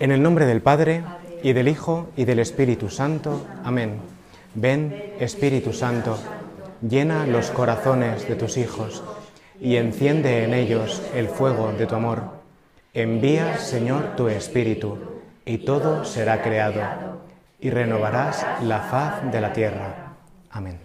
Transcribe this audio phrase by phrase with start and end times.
[0.00, 1.04] En el nombre del Padre,
[1.44, 3.46] y del Hijo, y del Espíritu Santo.
[3.62, 4.00] Amén.
[4.54, 6.18] Ven, Espíritu Santo,
[6.80, 9.04] llena los corazones de tus hijos,
[9.60, 12.22] y enciende en ellos el fuego de tu amor.
[12.92, 14.98] Envía, Señor, tu Espíritu,
[15.44, 17.20] y todo será creado,
[17.60, 20.14] y renovarás la faz de la tierra.
[20.50, 20.80] Amén.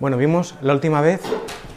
[0.00, 1.20] Bueno, vimos la última vez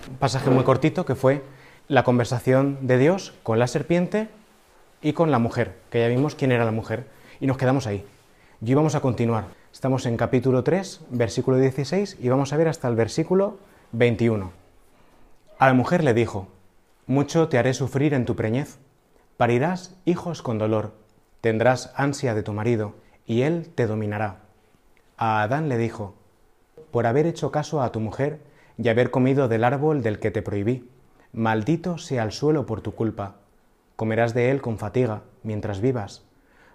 [0.10, 1.44] un pasaje muy cortito que fue
[1.88, 4.28] la conversación de Dios con la serpiente
[5.04, 7.06] y con la mujer, que ya vimos quién era la mujer,
[7.40, 8.04] y nos quedamos ahí.
[8.60, 9.46] Y vamos a continuar.
[9.72, 13.60] Estamos en capítulo 3, versículo 16, y vamos a ver hasta el versículo
[13.92, 14.52] 21.
[15.60, 16.48] A la mujer le dijo,
[17.06, 18.80] Mucho te haré sufrir en tu preñez,
[19.38, 20.94] parirás hijos con dolor,
[21.42, 22.96] tendrás ansia de tu marido,
[23.28, 24.38] y él te dominará.
[25.18, 26.16] A Adán le dijo,
[26.90, 28.40] Por haber hecho caso a tu mujer
[28.80, 30.90] y haber comido del árbol del que te prohibí,
[31.38, 33.36] Maldito sea el suelo por tu culpa.
[33.98, 36.24] Comerás de él con fatiga mientras vivas.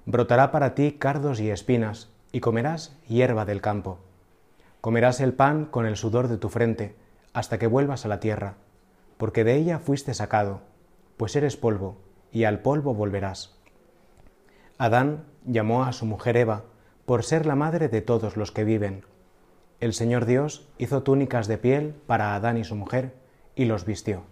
[0.05, 4.01] Brotará para ti cardos y espinas, y comerás hierba del campo.
[4.83, 6.95] Comerás el pan con el sudor de tu frente,
[7.33, 8.57] hasta que vuelvas a la tierra,
[9.17, 10.61] porque de ella fuiste sacado,
[11.17, 11.97] pues eres polvo,
[12.31, 13.57] y al polvo volverás.
[14.77, 16.65] Adán llamó a su mujer Eva,
[17.07, 19.07] por ser la madre de todos los que viven.
[19.81, 23.15] El Señor Dios hizo túnicas de piel para Adán y su mujer,
[23.57, 24.25] y los vistió.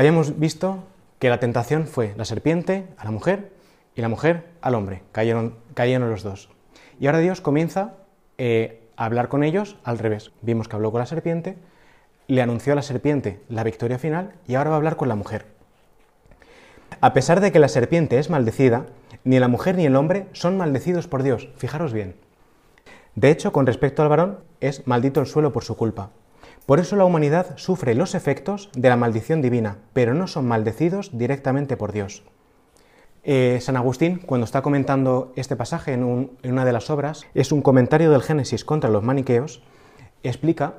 [0.00, 0.84] Habíamos visto
[1.18, 3.52] que la tentación fue la serpiente a la mujer
[3.94, 5.02] y la mujer al hombre.
[5.12, 6.48] Cayeron, cayeron los dos.
[6.98, 7.96] Y ahora Dios comienza
[8.38, 10.32] eh, a hablar con ellos al revés.
[10.40, 11.58] Vimos que habló con la serpiente,
[12.28, 15.16] le anunció a la serpiente la victoria final y ahora va a hablar con la
[15.16, 15.44] mujer.
[17.02, 18.86] A pesar de que la serpiente es maldecida,
[19.24, 21.50] ni la mujer ni el hombre son maldecidos por Dios.
[21.56, 22.16] Fijaros bien.
[23.16, 26.08] De hecho, con respecto al varón, es maldito el suelo por su culpa.
[26.66, 31.10] Por eso la humanidad sufre los efectos de la maldición divina, pero no son maldecidos
[31.16, 32.22] directamente por Dios.
[33.22, 37.52] Eh, San Agustín, cuando está comentando este pasaje en, en una de las obras, es
[37.52, 39.62] un comentario del Génesis contra los maniqueos,
[40.22, 40.74] explica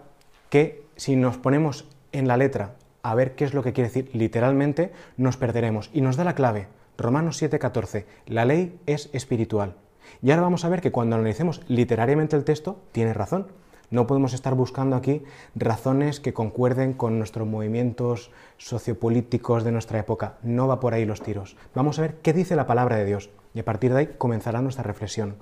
[0.50, 4.10] que si nos ponemos en la letra a ver qué es lo que quiere decir
[4.14, 5.90] literalmente, nos perderemos.
[5.94, 9.76] Y nos da la clave, Romanos 7:14, la ley es espiritual.
[10.22, 13.48] Y ahora vamos a ver que cuando analicemos literariamente el texto, tiene razón.
[13.92, 15.22] No podemos estar buscando aquí
[15.54, 20.38] razones que concuerden con nuestros movimientos sociopolíticos de nuestra época.
[20.44, 21.58] No va por ahí los tiros.
[21.76, 24.62] Vamos a ver qué dice la palabra de Dios y a partir de ahí comenzará
[24.62, 25.36] nuestra reflexión.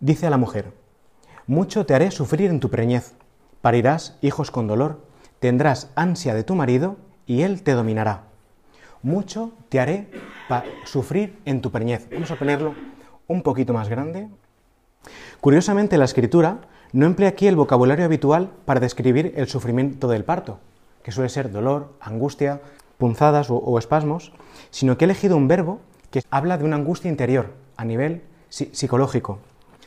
[0.00, 0.72] Dice a la mujer,
[1.46, 3.14] mucho te haré sufrir en tu preñez,
[3.60, 5.06] parirás hijos con dolor,
[5.38, 8.24] tendrás ansia de tu marido y él te dominará.
[9.00, 10.10] Mucho te haré
[10.84, 12.08] sufrir en tu preñez.
[12.12, 12.74] Vamos a ponerlo
[13.28, 14.28] un poquito más grande.
[15.40, 16.62] Curiosamente, la escritura
[16.92, 20.58] no emplea aquí el vocabulario habitual para describir el sufrimiento del parto,
[21.02, 22.60] que suele ser dolor, angustia,
[22.98, 24.32] punzadas o, espasmos,
[24.70, 25.80] sino que ha elegido un verbo
[26.10, 29.38] que habla de una angustia interior a nivel psicológico.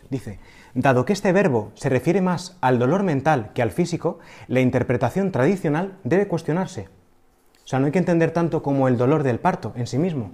[0.09, 0.39] Dice,
[0.73, 5.31] dado que este verbo se refiere más al dolor mental que al físico, la interpretación
[5.31, 6.87] tradicional debe cuestionarse.
[7.63, 10.31] O sea, no hay que entender tanto como el dolor del parto en sí mismo.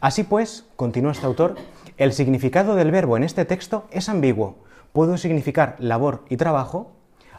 [0.00, 1.56] Así pues, continúa este autor,
[1.96, 4.56] el significado del verbo en este texto es ambiguo,
[4.94, 6.92] puede significar labor y trabajo,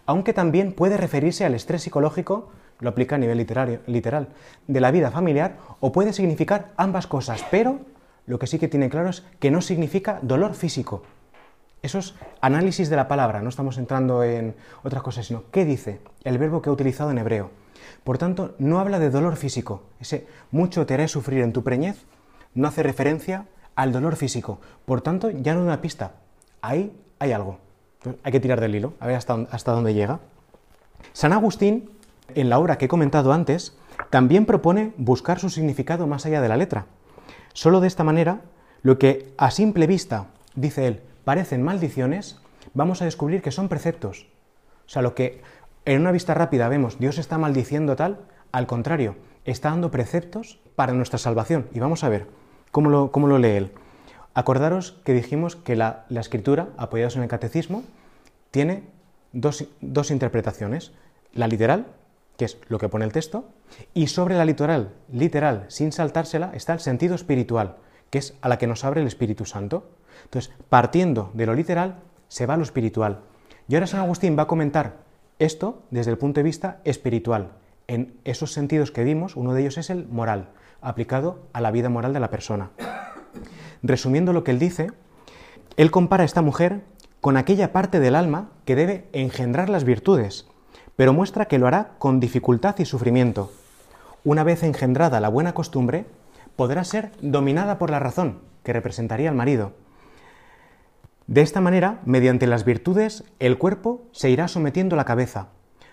[0.06, 4.28] aunque también puede referirse al estrés psicológico, lo aplica a nivel literario, literal,
[4.68, 7.80] de la vida familiar, o puede significar ambas cosas, pero
[8.28, 11.04] lo que sí que tiene claro es que no significa dolor físico.
[11.82, 16.02] Eso es análisis de la palabra, no estamos entrando en otras cosas, sino qué dice
[16.26, 17.52] el verbo que ha utilizado en hebreo.
[18.04, 19.84] Por tanto, no habla de dolor físico.
[20.00, 22.06] Ese mucho te haré sufrir en tu preñez
[22.54, 23.46] no hace referencia
[23.76, 24.60] al dolor físico.
[24.86, 26.14] Por tanto, ya no da una pista.
[26.62, 27.60] Ahí hay algo.
[28.24, 30.20] Hay que tirar del hilo, a ver hasta, hasta dónde llega.
[31.14, 31.90] San Agustín,
[32.34, 33.78] en la obra que he comentado antes,
[34.10, 36.86] también propone buscar su significado más allá de la letra.
[37.54, 38.42] Solo de esta manera,
[38.82, 42.40] lo que a simple vista, dice él, parecen maldiciones,
[42.74, 44.28] vamos a descubrir que son preceptos.
[44.86, 45.42] O sea, lo que
[45.86, 48.20] en una vista rápida vemos, Dios está maldiciendo tal,
[48.52, 49.16] al contrario,
[49.46, 51.68] está dando preceptos para nuestra salvación.
[51.74, 52.28] Y vamos a ver
[52.72, 53.72] cómo lo, cómo lo lee él.
[54.36, 57.84] Acordaros que dijimos que la, escritura, apoyados en el catecismo,
[58.52, 58.84] tiene
[59.32, 60.92] dos, dos, interpretaciones.
[61.34, 61.86] La literal,
[62.36, 63.46] que es lo que pone el texto,
[63.94, 67.78] y sobre la literal, literal, sin saltársela, está el sentido espiritual,
[68.10, 69.90] que es a la que nos abre el Espíritu Santo.
[70.26, 71.96] Entonces, partiendo de lo literal,
[72.28, 73.22] se va a lo espiritual.
[73.70, 74.98] Y ahora San Agustín va a comentar
[75.40, 77.54] esto desde el punto de vista espiritual.
[77.88, 80.50] En esos sentidos que vimos, uno de ellos es el moral,
[80.82, 82.72] aplicado a la vida moral de la persona.
[83.88, 84.90] Resumiendo lo que él dice,
[85.78, 86.82] él compara a esta mujer
[87.22, 90.48] con aquella parte del alma que debe engendrar las virtudes,
[90.96, 93.52] pero muestra que lo hará con dificultad y sufrimiento.
[94.24, 96.08] una vez engendrada la buena costumbre,
[96.56, 99.74] podrá ser dominada por la razón, que representaría al marido.
[101.28, 105.50] De esta manera, mediante las virtudes, el cuerpo se irá sometiendo a la cabeza.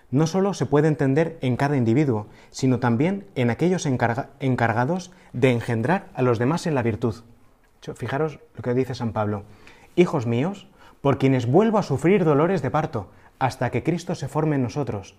[0.09, 6.07] No solo se puede entender en cada individuo, sino también en aquellos encargados de engendrar
[6.15, 7.23] a los demás en la virtud.
[7.95, 9.43] Fijaros lo que dice San Pablo.
[9.95, 10.67] Hijos míos,
[11.01, 13.09] por quienes vuelvo a sufrir dolores de parto,
[13.39, 15.15] hasta que Cristo se forme en nosotros.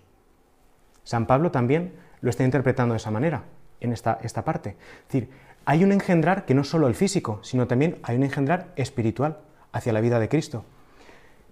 [1.03, 3.43] San Pablo también lo está interpretando de esa manera,
[3.79, 4.69] en esta, esta parte.
[4.69, 5.29] Es decir,
[5.65, 9.37] hay un engendrar que no es solo el físico, sino también hay un engendrar espiritual
[9.71, 10.65] hacia la vida de Cristo.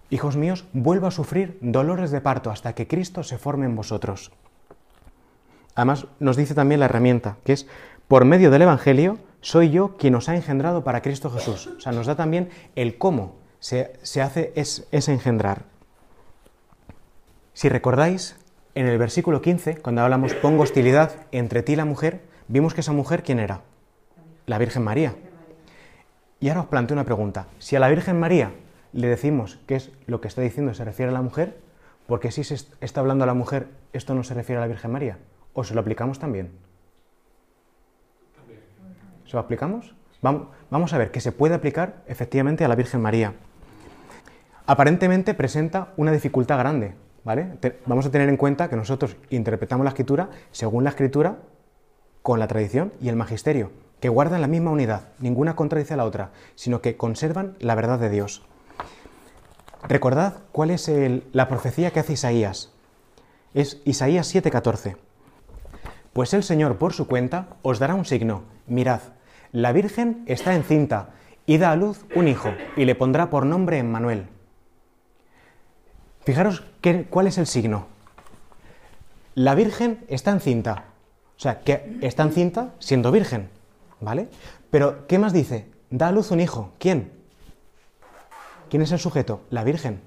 [0.09, 4.31] Hijos míos, vuelvo a sufrir dolores de parto hasta que Cristo se forme en vosotros.
[5.75, 7.67] Además, nos dice también la herramienta, que es,
[8.07, 11.67] por medio del Evangelio, soy yo quien os ha engendrado para Cristo Jesús.
[11.67, 13.91] O sea, nos da también el cómo se,
[14.21, 15.63] hace es, ese engendrar.
[17.53, 18.37] Si recordáis,
[18.73, 22.81] en el versículo 15, cuando hablamos pongo hostilidad entre ti y la mujer, vimos que
[22.81, 23.61] esa mujer, ¿quién era?
[24.45, 25.13] La Virgen María.
[26.39, 27.47] Y ahora os planteo una pregunta.
[27.59, 28.53] Si a la Virgen María
[28.93, 31.59] le decimos que es lo que está diciendo se refiere a la mujer,
[32.07, 34.67] ¿por qué si se está hablando a la mujer esto no se refiere a la
[34.67, 35.17] Virgen María?
[35.53, 36.72] ¿O se lo aplicamos también?
[39.33, 39.95] ¿Se lo aplicamos?
[40.21, 43.33] Vamos a ver que se puede aplicar efectivamente a la Virgen María.
[44.67, 46.93] Aparentemente presenta una dificultad grande,
[47.87, 51.37] vamos a tener en cuenta que nosotros interpretamos la escritura según la escritura,
[52.21, 56.05] con la tradición y el magisterio, que guardan la misma unidad, ninguna contradice a la
[56.05, 58.43] otra, sino que conservan la verdad de Dios.
[59.87, 60.91] Recordad cuál es
[61.31, 62.71] la profecía que hace Isaías.
[63.55, 64.95] Es Isaías 7:14.
[66.13, 68.43] Pues el Señor por su cuenta os dará un signo.
[68.67, 69.01] Mirad,
[69.53, 71.11] la Virgen está encinta
[71.45, 74.25] y da a luz un hijo y le pondrá por nombre Emmanuel.
[76.25, 76.63] Fijaros
[77.09, 77.85] cuál es el signo.
[79.35, 80.85] La Virgen está encinta.
[81.37, 83.49] O sea, que está encinta siendo virgen.
[84.01, 84.29] ¿Vale?
[84.69, 85.67] Pero, ¿qué más dice?
[85.91, 86.71] Da a luz un hijo.
[86.79, 87.11] ¿Quién?
[88.69, 89.41] ¿Quién es el sujeto?
[89.49, 90.01] La Virgen.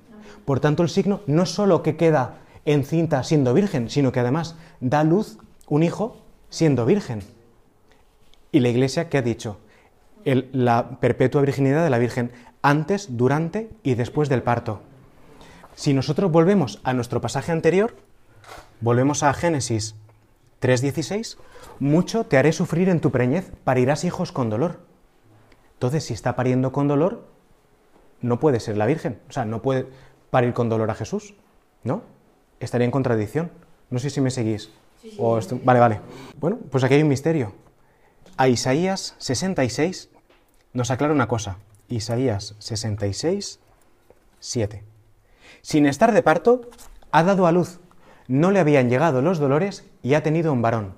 [0.44, 4.56] Por tanto, el signo no es solo que queda encinta siendo virgen, sino que además
[4.80, 5.38] da a luz
[5.68, 6.16] un hijo
[6.50, 7.35] siendo virgen.
[8.52, 9.58] Y la Iglesia, ¿qué ha dicho?
[10.24, 14.80] la perpetua virginidad de la Virgen antes, durante y después del parto.
[15.76, 17.94] Si nosotros volvemos a nuestro pasaje anterior,
[18.80, 19.94] volvemos a Génesis
[20.60, 21.36] 3.16,
[21.78, 24.80] mucho te haré sufrir en tu preñez, parirás hijos con dolor.
[25.74, 27.28] Entonces, si está pariendo con dolor,
[28.20, 29.86] no puede ser la Virgen, o sea, no puede
[30.30, 31.34] parir con dolor a Jesús,
[31.84, 32.02] ¿no?
[32.58, 33.50] Estaría en contradicción.
[33.90, 34.70] No sé si me seguís.
[35.62, 36.00] Vale, vale.
[36.40, 37.52] Bueno, pues aquí hay un misterio.
[38.38, 40.10] A Isaías 66
[40.74, 41.56] nos aclara una cosa.
[41.88, 43.60] Isaías 66,
[44.40, 44.84] 7.
[45.62, 46.68] Sin estar de parto,
[47.12, 47.80] ha dado a luz.
[48.28, 50.94] No le habían llegado los dolores y ha tenido un varón.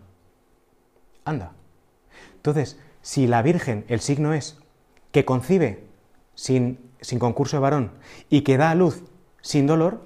[1.24, 1.52] Anda.
[2.34, 4.58] Entonces, si la Virgen, el signo es
[5.12, 5.84] que concibe
[6.34, 7.92] sin, sin concurso de varón
[8.30, 9.04] y que da a luz
[9.42, 10.02] sin dolor,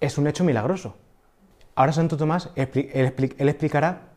[0.00, 0.96] es un hecho milagroso.
[1.74, 4.11] Ahora Santo Tomás, él, explicará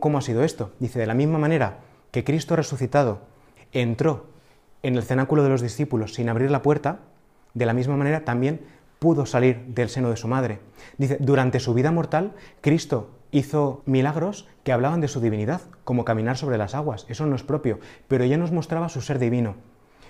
[0.00, 0.72] cómo, ha sido esto.
[0.78, 1.78] Dice, de la misma manera
[2.10, 3.20] que Cristo resucitado
[3.72, 4.26] entró
[4.82, 7.00] en el cenáculo de los discípulos sin abrir la puerta,
[7.54, 8.60] de la misma manera también
[8.98, 10.60] pudo salir del seno de su madre.
[10.96, 16.36] Dice, durante su vida mortal, Cristo hizo milagros que hablaban de su divinidad, como caminar
[16.36, 17.06] sobre las aguas.
[17.08, 19.56] Eso no es propio, pero ya nos mostraba su ser divino.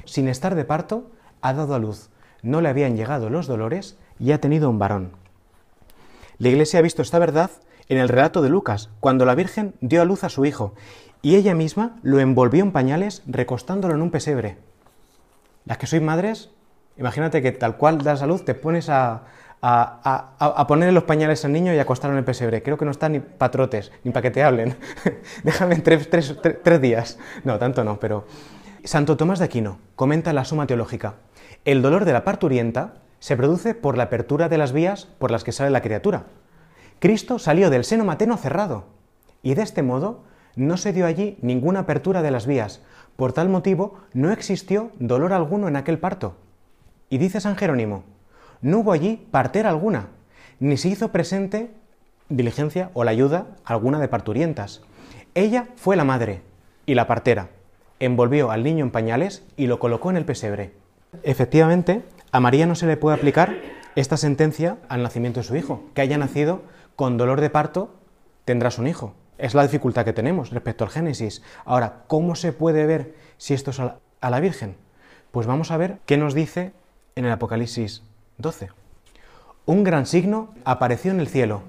[0.04, 2.10] Sin estar de parto, ha dado a luz.
[2.42, 5.12] No le habían llegado los dolores y ha tenido un varón.
[6.38, 7.50] La Iglesia ha visto esta verdad
[7.88, 10.74] en el relato de Lucas, cuando la Virgen dio a luz a su hijo,
[11.22, 14.58] y ella misma lo envolvió en pañales recostándolo en un pesebre.
[15.64, 16.50] Las que sois madres,
[16.96, 19.24] imagínate que tal cual das a luz te pones a,
[20.68, 22.62] poner los pañales al niño y acostarlo en el pesebre.
[22.62, 24.76] Creo que no están ni patrotes, ni para que te hablen.
[25.42, 27.18] Déjame tres, tres días.
[27.44, 28.26] No, tanto no, pero...
[28.84, 31.16] Santo Tomás de Aquino comenta en la Suma Teológica.
[31.64, 35.44] El dolor de la parturienta se produce por la apertura de las vías por las
[35.44, 36.24] que sale la criatura.
[36.98, 38.84] Cristo salió del seno materno cerrado
[39.42, 40.24] y de este modo
[40.56, 42.82] no se dio allí ninguna apertura de las vías.
[43.16, 46.36] Por tal motivo, no existió dolor alguno en aquel parto.
[47.08, 48.04] Y dice San Jerónimo,
[48.60, 50.08] no hubo allí partera alguna,
[50.58, 51.70] ni se hizo presente
[52.28, 54.82] diligencia o la ayuda alguna de parturientas.
[55.34, 56.42] Ella fue la madre
[56.84, 57.50] y la partera.
[58.00, 60.72] Envolvió al niño en pañales y lo colocó en el pesebre.
[61.22, 62.02] Efectivamente,
[62.32, 63.56] a María no se le puede aplicar
[63.94, 65.84] esta sentencia al nacimiento de su hijo.
[65.94, 66.62] Que haya nacido
[66.98, 67.94] con dolor de parto,
[68.44, 69.14] tendrás un hijo.
[69.38, 71.44] Es la dificultad que tenemos respecto al Génesis.
[71.64, 74.74] Ahora, ¿cómo se puede ver si esto es a la Virgen?
[75.30, 76.72] Pues vamos a ver qué nos dice
[77.14, 78.02] en el Apocalipsis
[78.38, 78.70] 12.
[79.64, 81.62] Un gran signo apareció en el cielo,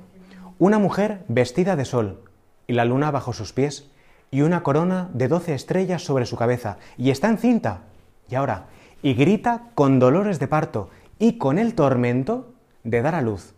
[0.58, 2.24] una mujer vestida de sol,
[2.66, 3.88] y la luna bajo sus pies,
[4.32, 7.82] y una corona de doce estrellas sobre su cabeza, y está encinta.
[8.30, 8.66] Y ahora,
[9.04, 12.52] y grita con dolores de parto y con el tormento
[12.84, 13.54] de dar a luz.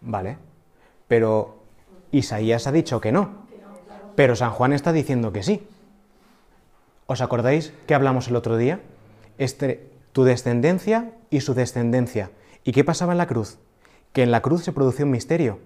[0.00, 0.47] ¿Vale?
[1.08, 1.58] Pero
[2.12, 3.46] Isaías ha dicho que no.
[4.14, 5.66] Pero San Juan está diciendo que sí.
[7.06, 8.80] ¿Os acordáis que hablamos el otro día?
[9.38, 12.30] Este, tu descendencia y su descendencia.
[12.64, 13.58] ¿Y qué pasaba en la cruz?
[14.12, 15.58] Que en la cruz se producía un misterio.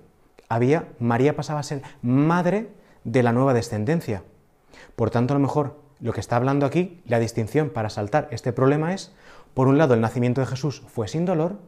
[0.48, 2.68] Había, María pasaba a ser madre
[3.04, 4.22] de la nueva descendencia.
[4.94, 8.52] Por tanto, a lo mejor lo que está hablando aquí, la distinción para saltar este
[8.52, 9.12] problema es,
[9.54, 11.58] por un lado, el nacimiento de Jesús fue sin dolor,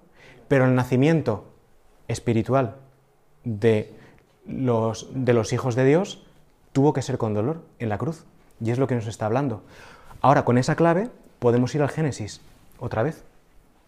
[0.48, 1.46] pero el nacimiento
[2.08, 2.76] espiritual
[3.44, 3.92] de
[4.46, 6.24] los, de los hijos de Dios
[6.72, 8.24] tuvo que ser con dolor en la cruz.
[8.60, 9.62] Y es lo que nos está hablando.
[10.20, 12.40] Ahora, con esa clave, podemos ir al Génesis.
[12.78, 13.24] Otra vez.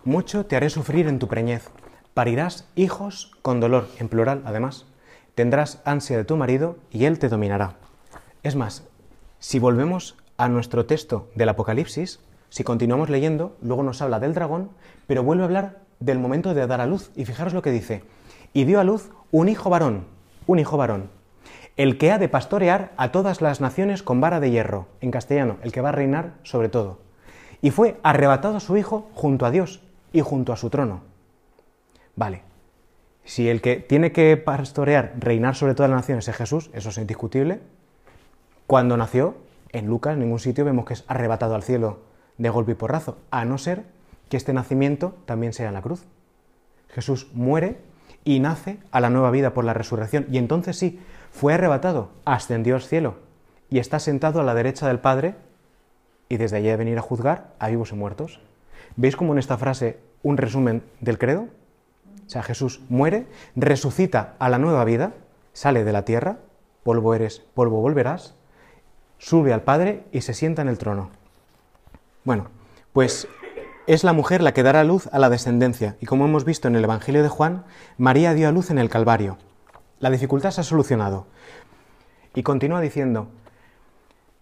[0.05, 1.69] Mucho te haré sufrir en tu preñez.
[2.15, 4.87] Parirás hijos con dolor, en plural, además.
[5.35, 7.75] Tendrás ansia de tu marido y él te dominará.
[8.43, 8.85] Es más,
[9.39, 14.71] si volvemos a nuestro texto del Apocalipsis, si continuamos leyendo, luego nos habla del dragón,
[15.07, 17.11] pero vuelve a hablar del momento de dar a luz.
[17.17, 18.05] Y fijaros lo que dice.
[18.53, 20.05] Y dio a luz un hijo varón,
[20.47, 21.11] un hijo varón,
[21.77, 25.59] el que ha de pastorear a todas las naciones con vara de hierro, en castellano,
[25.63, 26.99] el que va a reinar sobre todo.
[27.61, 31.03] Y fue arrebatado su hijo junto a Dios y junto a su trono.
[32.15, 32.43] Vale,
[33.25, 36.99] si el que tiene que pastorear, reinar sobre todas las naciones es Jesús, eso es
[36.99, 37.61] indiscutible,
[38.67, 39.37] cuando nació,
[39.73, 41.99] en Lucas, en ningún sitio vemos que es arrebatado al cielo
[42.39, 43.85] de golpe y porrazo, a no ser
[44.29, 46.05] que este nacimiento también sea en la cruz.
[46.89, 47.79] Jesús muere
[48.27, 50.27] y nace a la nueva vida por la resurrección.
[50.31, 53.15] Y entonces sí, fue arrebatado, ascendió al cielo
[53.71, 55.37] y está sentado a la derecha del Padre
[56.29, 58.41] y desde allí a venir a juzgar a vivos y muertos.
[58.97, 61.43] ¿Veis como en esta frase un resumen del credo?
[62.27, 65.13] O sea, Jesús muere, resucita a la nueva vida,
[65.53, 66.39] sale de la tierra,
[66.83, 68.35] polvo eres, polvo volverás,
[69.19, 71.11] sube al Padre y se sienta en el trono.
[72.25, 72.49] Bueno,
[72.93, 73.29] pues
[73.87, 76.75] es la mujer la que dará luz a la descendencia, y como hemos visto en
[76.75, 77.65] el Evangelio de Juan,
[77.99, 79.39] María dio a luz en el Calvario.
[80.01, 81.27] La dificultad se ha solucionado.
[82.35, 83.29] Y continúa diciendo,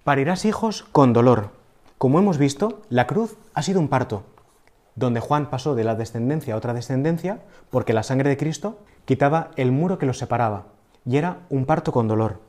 [0.02, 1.50] parirás hijos con dolor.
[1.98, 4.24] Como hemos visto, la cruz ha sido un parto,
[4.96, 9.50] donde Juan pasó de la descendencia a otra descendencia, porque la sangre de Cristo quitaba
[9.56, 10.68] el muro que los separaba,
[11.04, 12.40] y era un parto con dolor.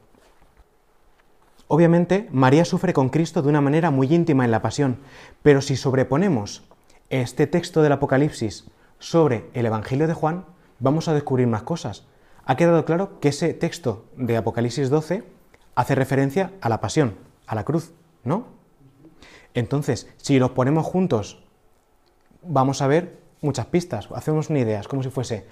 [1.67, 4.99] Obviamente, María sufre con Cristo de una manera muy íntima en la pasión,
[5.41, 6.63] pero si sobreponemos
[7.09, 8.65] este texto del Apocalipsis
[8.99, 10.45] sobre el Evangelio de Juan,
[10.79, 12.05] vamos a descubrir más cosas
[12.45, 15.23] ha quedado claro que ese texto de Apocalipsis 12
[15.73, 17.15] hace referencia a la pasión,
[17.47, 17.91] a la cruz,
[18.23, 18.45] ¿no?
[19.55, 21.43] Entonces, si los ponemos juntos,
[22.43, 25.45] vamos a ver muchas pistas, hacemos una idea, es como si fuese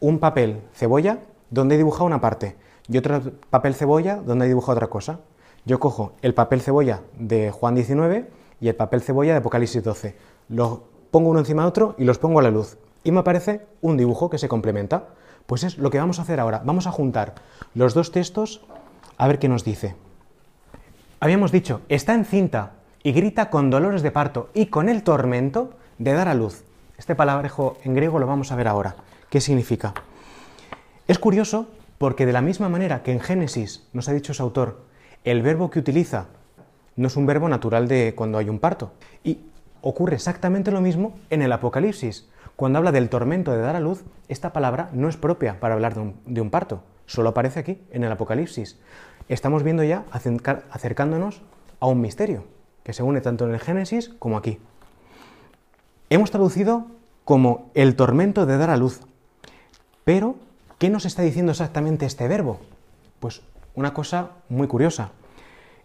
[0.00, 1.18] un papel cebolla
[1.50, 2.56] donde he dibujado una parte
[2.88, 5.20] y otro papel cebolla donde he dibujado otra cosa.
[5.66, 10.16] Yo cojo el papel cebolla de Juan 19 y el papel cebolla de Apocalipsis 12.
[10.48, 12.78] Los pongo uno encima de otro y los pongo a la luz.
[13.04, 15.08] Y me aparece un dibujo que se complementa.
[15.46, 16.62] Pues es lo que vamos a hacer ahora.
[16.64, 17.34] Vamos a juntar
[17.74, 18.60] los dos textos
[19.16, 19.96] a ver qué nos dice.
[21.20, 22.72] Habíamos dicho, está encinta
[23.02, 26.64] y grita con dolores de parto y con el tormento de dar a luz.
[26.98, 28.96] Este palabrejo en griego lo vamos a ver ahora.
[29.30, 29.94] ¿Qué significa?
[31.06, 34.82] Es curioso porque de la misma manera que en Génesis nos ha dicho su autor,
[35.24, 36.26] el verbo que utiliza
[36.96, 38.92] no es un verbo natural de cuando hay un parto.
[39.22, 39.38] Y
[39.82, 42.28] ocurre exactamente lo mismo en el Apocalipsis.
[42.56, 45.94] Cuando habla del tormento de dar a luz, esta palabra no es propia para hablar
[45.94, 48.78] de un, parto, solo aparece aquí, en el Apocalipsis.
[49.28, 50.04] Estamos viendo ya
[50.70, 51.42] acercándonos
[51.80, 52.44] a un misterio,
[52.82, 54.58] que se une tanto en el Génesis como aquí.
[56.10, 56.86] Hemos traducido
[57.24, 59.02] como el tormento de dar a luz.
[60.04, 60.36] Pero,
[60.78, 62.58] ¿qué nos está diciendo exactamente este verbo?
[63.20, 63.42] Pues
[63.74, 65.10] una cosa muy curiosa.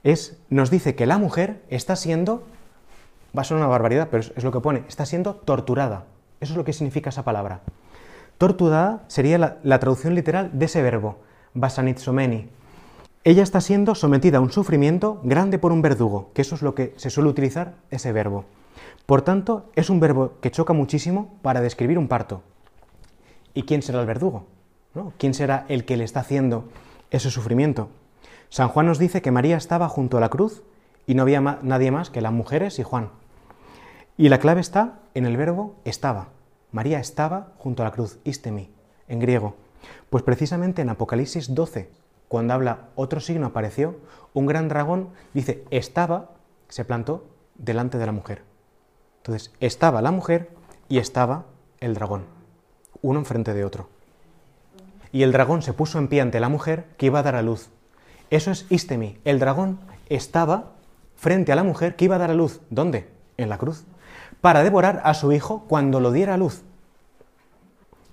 [0.03, 2.43] Es, nos dice que la mujer está siendo,
[3.35, 6.05] va a ser una barbaridad, pero es lo que pone, está siendo torturada.
[6.39, 7.61] Eso es lo que significa esa palabra.
[8.37, 11.17] Torturada sería la, traducción literal de ese verbo,
[11.53, 12.49] basanitsomeni.
[13.23, 16.75] Ella está siendo sometida a un sufrimiento grande por un verdugo, que eso es lo
[16.75, 18.45] que se suele utilizar ese verbo.
[19.05, 22.41] Por tanto, es un verbo que choca muchísimo para describir un parto.
[23.53, 24.45] ¿Y quién será el verdugo?
[24.93, 25.13] ¿No?
[25.17, 26.65] ¿Quién será el que le está haciendo
[27.11, 27.89] ese sufrimiento?
[28.49, 30.63] San Juan nos dice que María estaba junto a la cruz
[31.07, 33.09] y no había nadie más que las mujeres y Juan.
[34.17, 36.29] Y la clave está en el verbo estaba.
[36.71, 38.69] María estaba junto a la cruz, istemi,
[39.07, 39.55] en griego.
[40.09, 41.89] Pues precisamente en Apocalipsis 12,
[42.27, 43.95] cuando habla otro signo apareció,
[44.33, 46.31] un gran dragón dice estaba,
[46.69, 48.43] se plantó delante de la mujer.
[49.17, 50.49] Entonces, estaba la mujer
[50.89, 51.45] y estaba
[51.79, 52.25] el dragón,
[53.01, 53.89] uno enfrente de otro.
[55.11, 57.41] Y el dragón se puso en pie ante la mujer que iba a dar a
[57.41, 57.69] luz.
[58.29, 59.19] Eso es istemi.
[59.25, 59.79] El dragón
[60.09, 60.71] estaba
[61.15, 62.61] frente a la mujer que iba a dar a luz.
[62.71, 63.07] ¿Dónde?
[63.37, 63.85] En la cruz.
[64.43, 66.65] Para devorar a su hijo cuando lo diera a luz.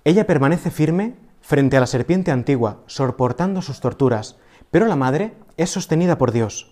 [0.05, 4.37] Ella permanece firme frente a la serpiente antigua, soportando sus torturas,
[4.71, 6.71] pero la madre es sostenida por Dios,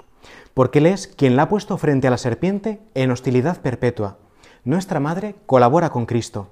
[0.55, 4.19] porque Él es quien la ha puesto frente a la serpiente en hostilidad perpetua.
[4.63, 6.51] Nuestra madre colabora con Cristo.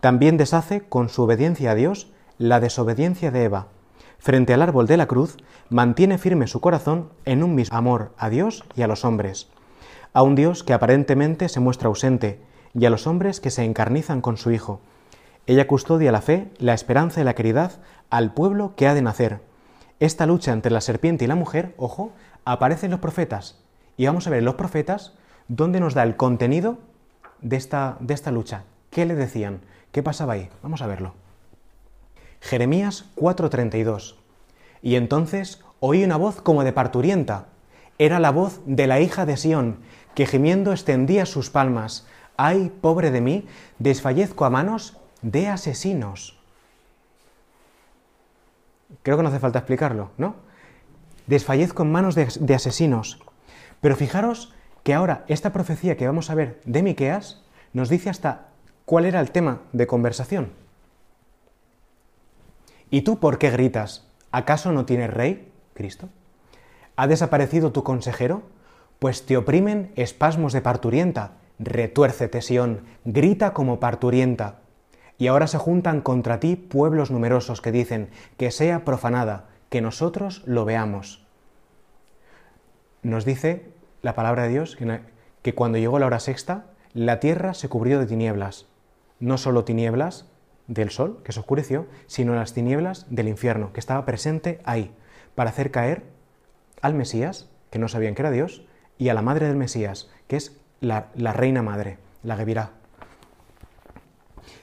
[0.00, 3.68] También deshace con su obediencia a Dios la desobediencia de Eva.
[4.18, 5.38] Frente al árbol de la cruz,
[5.70, 9.48] mantiene firme su corazón en un mismo amor a Dios y a los hombres.
[10.14, 12.40] A un Dios que aparentemente se muestra ausente,
[12.72, 14.80] y a los hombres que se encarnizan con su Hijo.
[15.46, 17.72] Ella custodia la fe, la esperanza y la caridad
[18.10, 19.40] al pueblo que ha de nacer.
[20.00, 22.12] Esta lucha entre la serpiente y la mujer, ojo,
[22.44, 23.58] aparece en los profetas.
[23.96, 25.14] Y vamos a ver los profetas
[25.48, 26.78] dónde nos da el contenido
[27.40, 28.62] de esta, de esta lucha.
[28.90, 29.60] ¿Qué le decían?
[29.92, 30.48] ¿Qué pasaba ahí?
[30.62, 31.14] Vamos a verlo.
[32.40, 34.16] Jeremías 4:32.
[34.80, 37.46] Y entonces oí una voz como de parturienta.
[37.98, 39.78] Era la voz de la hija de Sión,
[40.14, 42.06] que gimiendo extendía sus palmas.
[42.36, 43.46] Ay, pobre de mí,
[43.78, 46.38] desfallezco a manos de asesinos.
[49.02, 50.36] Creo que no hace falta explicarlo, ¿no?
[51.26, 53.20] Desfallezco en manos de, de asesinos.
[53.80, 54.52] Pero fijaros
[54.82, 57.42] que ahora esta profecía que vamos a ver de Miqueas
[57.72, 58.48] nos dice hasta
[58.84, 60.52] cuál era el tema de conversación.
[62.90, 64.06] ¿Y tú por qué gritas?
[64.30, 66.08] ¿Acaso no tienes rey, Cristo?
[66.96, 68.42] ¿Ha desaparecido tu consejero?
[68.98, 71.32] Pues te oprimen espasmos de parturienta.
[71.58, 74.60] Retuércete, Sión, grita como parturienta.
[75.18, 80.42] Y ahora se juntan contra ti pueblos numerosos que dicen que sea profanada, que nosotros
[80.46, 81.24] lo veamos.
[83.02, 83.68] Nos dice
[84.02, 84.76] la palabra de Dios
[85.42, 88.66] que cuando llegó la hora sexta, la tierra se cubrió de tinieblas.
[89.20, 90.26] No solo tinieblas,
[90.66, 94.94] del sol, que se oscureció, sino las tinieblas del infierno, que estaba presente ahí,
[95.34, 96.04] para hacer caer
[96.80, 98.64] al Mesías, que no sabían que era Dios,
[98.98, 102.70] y a la madre del Mesías, que es la, reina madre, la Gebirá.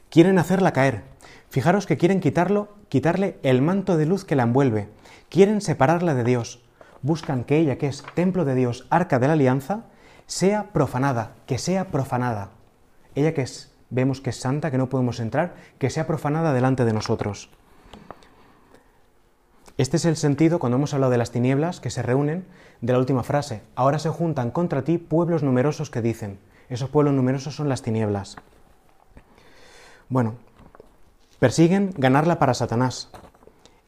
[0.09, 1.03] Quieren hacerla caer.
[1.49, 4.89] Fijaros que quieren quitarlo, quitarle el manto de luz que la envuelve.
[5.29, 6.61] Quieren separarla de Dios.
[7.01, 9.85] Buscan que ella, que es templo de Dios, arca de la alianza,
[10.27, 12.51] sea profanada, que sea profanada.
[13.15, 16.85] Ella que es vemos que es santa, que no podemos entrar, que sea profanada delante
[16.85, 17.49] de nosotros.
[19.81, 22.45] Este es el sentido, cuando hemos hablado de las tinieblas, que se reúnen,
[22.81, 23.63] de la última frase.
[23.73, 26.37] Ahora se juntan contra ti pueblos numerosos que dicen.
[26.69, 28.35] Esos pueblos numerosos son las tinieblas.
[30.07, 30.35] Bueno,
[31.39, 33.09] persiguen ganarla para Satanás.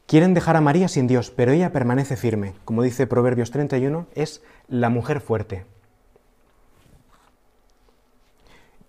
[0.06, 2.54] Quieren dejar a María sin Dios, pero ella permanece firme.
[2.64, 5.64] Como dice Proverbios 31, es la mujer fuerte.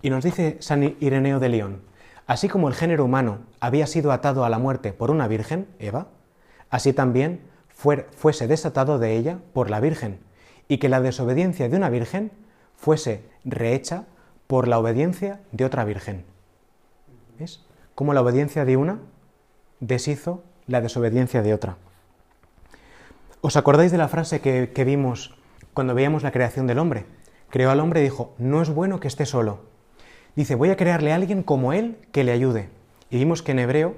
[0.02, 1.82] Y nos dice San Ireneo de León,
[2.26, 6.08] así como el género humano había sido atado a la muerte por una virgen, Eva,
[6.76, 10.20] así también fuese desatado de ella por la virgen,
[10.68, 12.32] y que la desobediencia de una virgen
[12.76, 14.06] fuese rehecha
[14.48, 16.24] por la obediencia de otra virgen.
[17.40, 17.66] ¿Ves?
[17.96, 19.00] Como la obediencia de una
[19.80, 21.78] deshizo la desobediencia de otra.
[23.42, 25.38] ¿Os acordáis de la frase que, que vimos
[25.74, 27.06] cuando veíamos la creación del hombre?
[27.50, 29.60] Creó al hombre y dijo, no es bueno que esté solo,
[30.36, 32.68] Dice, voy a crearle a alguien como él que le ayude.
[33.10, 33.96] Y vimos que en hebreo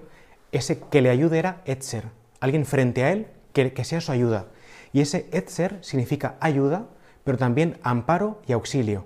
[0.51, 2.05] ese que le ayude era Etzer,
[2.39, 4.47] alguien frente a él que, sea su ayuda.
[4.93, 6.87] Y ese Etzer significa ayuda,
[7.23, 9.05] pero también amparo y auxilio.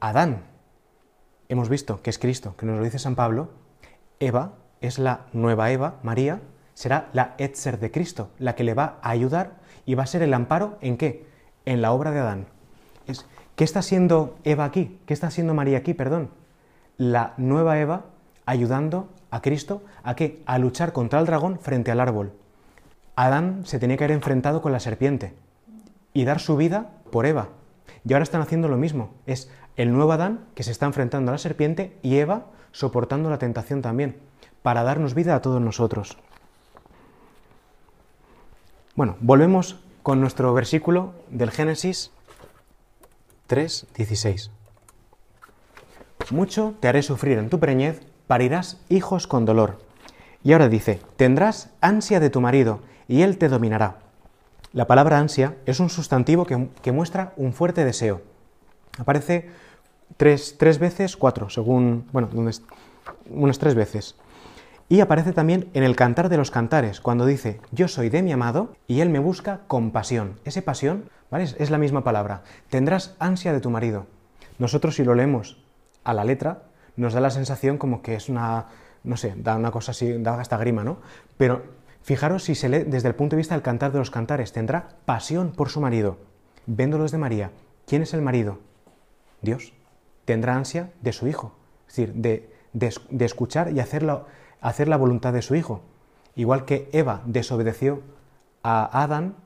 [0.00, 0.44] Adán,
[1.48, 3.50] hemos visto que es Cristo, que nos lo dice San Pablo.
[4.20, 6.40] Eva es la nueva Eva, María,
[6.74, 10.22] será la Etzer de Cristo, la que le va a ayudar y va a ser
[10.22, 11.26] el amparo en qué?
[11.64, 12.46] En la obra de Adán.
[13.06, 15.00] Es, ¿Qué está siendo Eva aquí?
[15.06, 15.94] ¿Qué está haciendo María aquí?
[15.94, 16.30] Perdón.
[16.96, 18.04] La nueva Eva
[18.46, 20.42] ayudando a Cristo a qué?
[20.46, 22.32] A luchar contra el dragón frente al árbol.
[23.16, 25.34] Adán se tenía que haber enfrentado con la serpiente
[26.12, 27.48] y dar su vida por Eva.
[28.04, 29.14] Y ahora están haciendo lo mismo.
[29.26, 33.38] Es el nuevo Adán que se está enfrentando a la serpiente y Eva soportando la
[33.38, 34.16] tentación también,
[34.62, 36.16] para darnos vida a todos nosotros.
[38.94, 42.10] Bueno, volvemos con nuestro versículo del Génesis
[43.48, 44.50] 3:16.
[46.30, 49.80] Mucho te haré sufrir en tu preñez, parirás hijos con dolor.
[50.44, 53.96] Y ahora dice, tendrás ansia de tu marido, y él te dominará.
[54.72, 58.20] La palabra ansia es un sustantivo que, muestra un fuerte deseo.
[58.98, 59.48] Aparece
[60.16, 62.28] tres, tres, veces, cuatro, según, bueno,
[63.30, 64.14] unas tres veces.
[64.90, 68.32] Y aparece también en el Cantar de los Cantares, cuando dice, yo soy de mi
[68.32, 70.38] amado y él me busca con pasión.
[70.44, 72.42] Ese pasión es la misma palabra.
[72.70, 74.06] Tendrás ansia de tu marido.
[74.58, 75.58] Nosotros si lo leemos
[76.04, 76.62] a la letra,
[76.98, 78.66] nos da la sensación como que es una,
[79.04, 80.98] no sé, da una cosa así, da hasta grima, ¿no?
[81.36, 84.52] Pero Fijaros si se lee desde el punto de vista del cantar de los cantares.
[84.52, 86.16] Tendrá pasión por su marido.
[86.64, 87.50] Véndolos de María.
[87.86, 88.60] ¿Quién es el marido?
[89.42, 89.74] Dios.
[90.24, 91.54] Tendrá ansia de su hijo.
[91.86, 94.24] Es decir, de, de, escuchar y hacer la,
[94.62, 95.82] hacer la voluntad de su hijo.
[96.34, 98.00] Igual que Eva desobedeció
[98.62, 99.36] a Adán,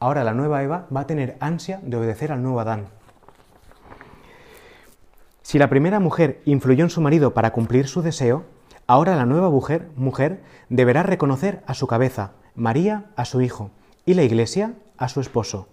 [0.00, 2.88] ahora la nueva Eva va a tener ansia de obedecer al nuevo Adán.
[5.50, 8.44] Si la primera mujer influyó en su marido para cumplir su deseo,
[8.86, 13.72] ahora la nueva mujer, mujer deberá reconocer a su cabeza, María a su hijo,
[14.06, 15.66] y la Iglesia a su esposo.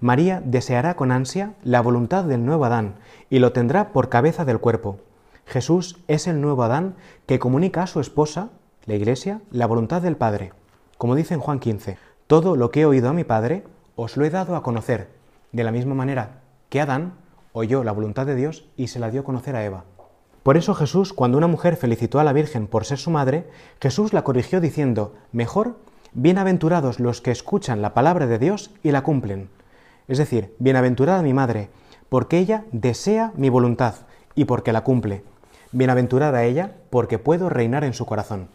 [0.00, 2.94] María deseará con ansia la voluntad del nuevo Adán
[3.28, 5.00] y lo tendrá por cabeza del cuerpo.
[5.44, 6.94] Jesús es el nuevo Adán
[7.26, 8.48] que comunica a su esposa,
[8.86, 10.54] la Iglesia, la voluntad del Padre.
[10.96, 13.64] Como dice en Juan 15, todo lo que he oído a mi Padre
[13.96, 15.10] os lo he dado a conocer,
[15.52, 17.12] de la misma manera que Adán
[17.52, 19.84] oyó la voluntad de Dios y se la dio a conocer a Eva.
[20.42, 23.48] Por eso Jesús, cuando una mujer felicitó a la Virgen por ser su madre,
[23.80, 25.76] Jesús la corrigió diciendo, mejor,
[26.12, 29.50] bienaventurados los que escuchan la palabra de Dios y la cumplen.
[30.08, 31.68] Es decir, bienaventurada mi madre,
[32.08, 33.94] porque ella desea mi voluntad
[34.34, 35.22] y porque la cumple.
[35.72, 38.48] Bienaventurada ella, porque puedo reinar en su corazón.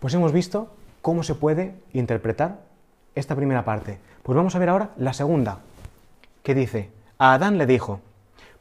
[0.00, 0.68] Pues hemos visto
[1.00, 2.60] cómo se puede interpretar
[3.14, 3.98] esta primera parte.
[4.22, 5.60] Pues vamos a ver ahora la segunda,
[6.42, 8.00] que dice, a Adán le dijo,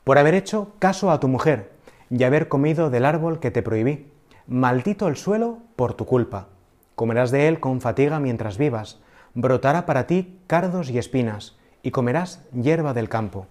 [0.03, 1.71] por haber hecho caso a tu mujer
[2.09, 4.11] y haber comido del árbol que te prohibí,
[4.47, 6.47] maldito el suelo por tu culpa.
[6.95, 8.99] Comerás de él con fatiga mientras vivas,
[9.33, 13.47] brotará para ti cardos y espinas, y comerás hierba del campo.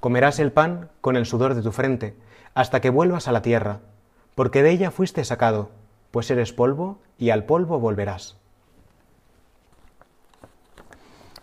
[0.00, 2.16] Comerás el pan con el sudor de tu frente,
[2.54, 3.80] hasta que vuelvas a la tierra,
[4.34, 5.70] porque de ella fuiste sacado,
[6.10, 8.36] pues eres polvo y al polvo volverás.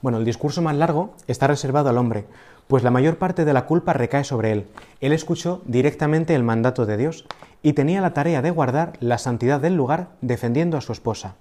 [0.01, 2.25] Bueno, el discurso más largo está reservado al hombre,
[2.67, 4.67] pues la mayor parte de la culpa recae sobre él.
[5.01, 7.25] Él escuchó directamente el mandato de Dios
[7.61, 11.35] y tenía la tarea de guardar la santidad del lugar defendiendo a su esposa.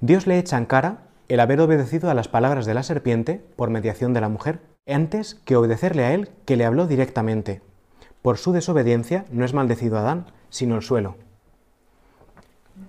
[0.00, 0.98] Dios le echa en cara
[1.28, 5.36] el haber obedecido a las palabras de la serpiente por mediación de la mujer, antes
[5.44, 7.62] que obedecerle a él que le habló directamente.
[8.20, 11.16] Por su desobediencia no es maldecido Adán, sino el suelo.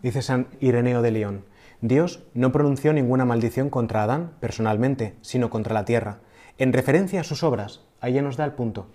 [0.01, 1.45] Dice San Ireneo de León,
[1.81, 6.19] Dios no pronunció ninguna maldición contra Adán personalmente, sino contra la tierra,
[6.57, 8.87] en referencia a sus obras, ahí ya nos da el punto.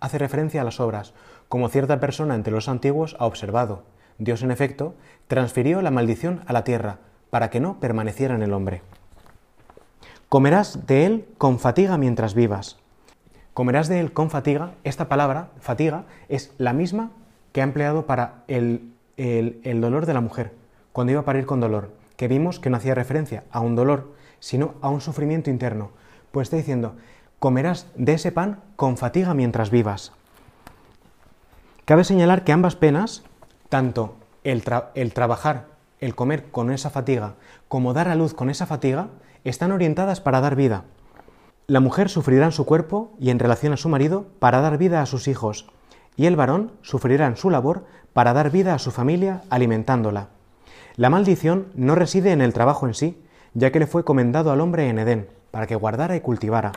[0.00, 1.12] Hace referencia a las obras,
[1.48, 3.82] como cierta persona entre los antiguos ha observado.
[4.18, 4.94] Dios, en efecto,
[5.28, 6.98] transfirió la maldición a la tierra,
[7.30, 8.82] para que no permaneciera en el hombre.
[10.28, 12.78] Comerás de él con fatiga mientras vivas.
[13.54, 17.10] Comerás de él con fatiga, esta palabra, fatiga, es la misma
[17.52, 20.52] que ha empleado para el, el dolor de la mujer,
[20.92, 24.12] cuando iba a parir con dolor, que vimos que no hacía referencia a un dolor,
[24.40, 25.90] sino a un sufrimiento interno,
[26.34, 26.96] pues está diciendo,
[27.38, 30.12] comerás de ese pan con fatiga mientras vivas.
[31.84, 33.22] Cabe señalar que ambas penas,
[33.68, 34.64] tanto el,
[35.12, 35.66] trabajar,
[36.00, 37.34] el comer con esa fatiga,
[37.68, 39.10] como dar a luz con esa fatiga,
[39.44, 40.82] están orientadas para dar vida.
[41.68, 45.02] La mujer sufrirá en su cuerpo y en relación a su marido para dar vida
[45.02, 45.66] a sus hijos,
[46.16, 50.30] y el varón sufrirá en su labor para dar vida a su familia alimentándola.
[50.96, 54.60] La maldición no reside en el trabajo en sí, ya que le fue comendado al
[54.60, 56.72] hombre en Edén, para que guardara y cultivara.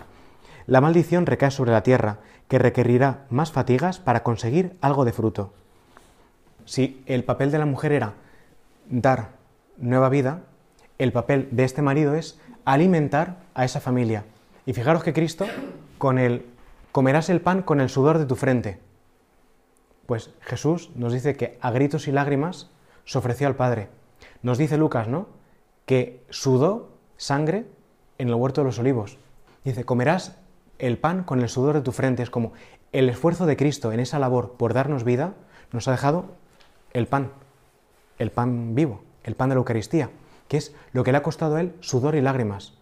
[0.68, 5.52] La maldición recae sobre la tierra, que requerirá más fatigas para conseguir algo de fruto.
[6.66, 8.14] Si el papel de la mujer era
[8.88, 9.30] dar
[9.78, 10.44] nueva vida,
[11.00, 14.26] el papel de este marido es alimentar a esa familia.
[14.68, 15.48] Y fijaros que Cristo,
[15.98, 16.46] con el
[16.92, 18.78] comerás el pan con el sudor de tu frente.
[20.06, 22.70] Pues Jesús nos dice que a gritos y lágrimas
[23.06, 23.90] se ofreció al Padre.
[24.44, 25.30] Nos dice Lucas, ¿no?
[25.88, 27.66] Que sudó sangre
[28.18, 29.18] en el huerto de los olivos.
[29.64, 30.38] Dice, comerás
[30.80, 32.24] el pan con el sudor de tu frente.
[32.24, 32.54] Es como
[32.92, 35.34] el esfuerzo de Cristo en esa labor por darnos vida
[35.72, 36.26] nos ha dejado
[36.94, 37.32] el pan,
[38.18, 40.10] el pan vivo, el pan de la Eucaristía,
[40.48, 42.74] que es lo que le ha costado a él sudor y lágrimas.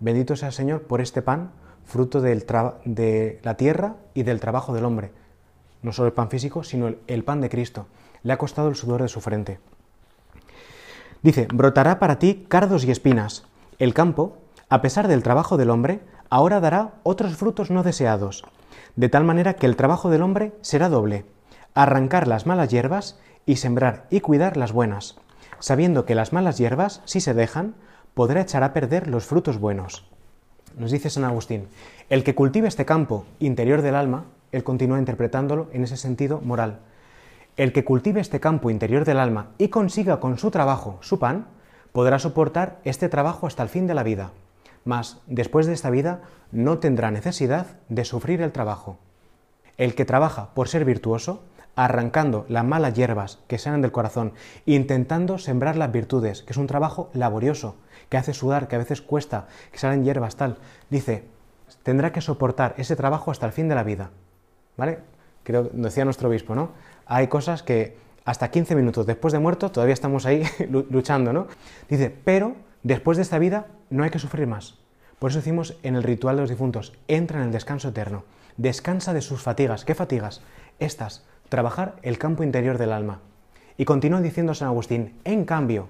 [0.00, 1.50] Bendito sea el Señor por este pan,
[1.84, 5.10] fruto de la tierra y del trabajo del hombre.
[5.82, 7.86] No solo el pan físico, sino el pan de Cristo.
[8.22, 9.58] Le ha costado el sudor de su frente.
[11.22, 13.44] Dice, brotará para ti cardos y espinas.
[13.78, 14.38] El campo
[14.70, 18.44] a pesar del trabajo del hombre, ahora dará otros frutos no deseados,
[18.96, 21.24] de tal manera que el trabajo del hombre será doble,
[21.74, 25.16] arrancar las malas hierbas y sembrar y cuidar las buenas,
[25.58, 27.74] sabiendo que las malas hierbas, si se dejan,
[28.12, 30.04] podrá echar a perder los frutos buenos.
[30.76, 31.68] Nos dice San Agustín,
[32.10, 36.80] el que cultive este campo interior del alma, él continúa interpretándolo en ese sentido moral,
[37.56, 41.46] el que cultive este campo interior del alma y consiga con su trabajo su pan,
[41.92, 44.30] podrá soportar este trabajo hasta el fin de la vida
[44.84, 48.98] mas después de esta vida no tendrá necesidad de sufrir el trabajo.
[49.76, 51.42] El que trabaja por ser virtuoso
[51.78, 54.32] arrancando las malas hierbas que salen del corazón,
[54.66, 57.76] intentando sembrar las virtudes, que es un trabajo laborioso,
[58.08, 60.58] que hace sudar, que a veces cuesta, que salen hierbas, tal.
[60.90, 61.26] Dice,
[61.84, 64.10] tendrá que soportar ese trabajo hasta el fin de la vida.
[64.76, 64.98] ¿Vale?
[65.44, 66.72] Creo, decía nuestro obispo, ¿no?
[67.06, 70.42] Hay cosas que hasta 15 minutos después de muerto todavía estamos ahí
[70.90, 71.46] luchando, ¿no?
[71.88, 74.78] Dice, pero después de esta vida no hay que sufrir más.
[75.18, 78.24] Por eso decimos en el ritual de los difuntos, entra en el descanso eterno,
[78.56, 79.84] descansa de sus fatigas.
[79.84, 80.42] ¿Qué fatigas?
[80.78, 83.20] Estas, trabajar el campo interior del alma.
[83.76, 85.88] Y continúa diciendo San Agustín, en cambio,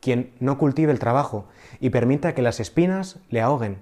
[0.00, 1.46] quien no cultive el trabajo
[1.80, 3.78] y permita que las espinas le ahoguen,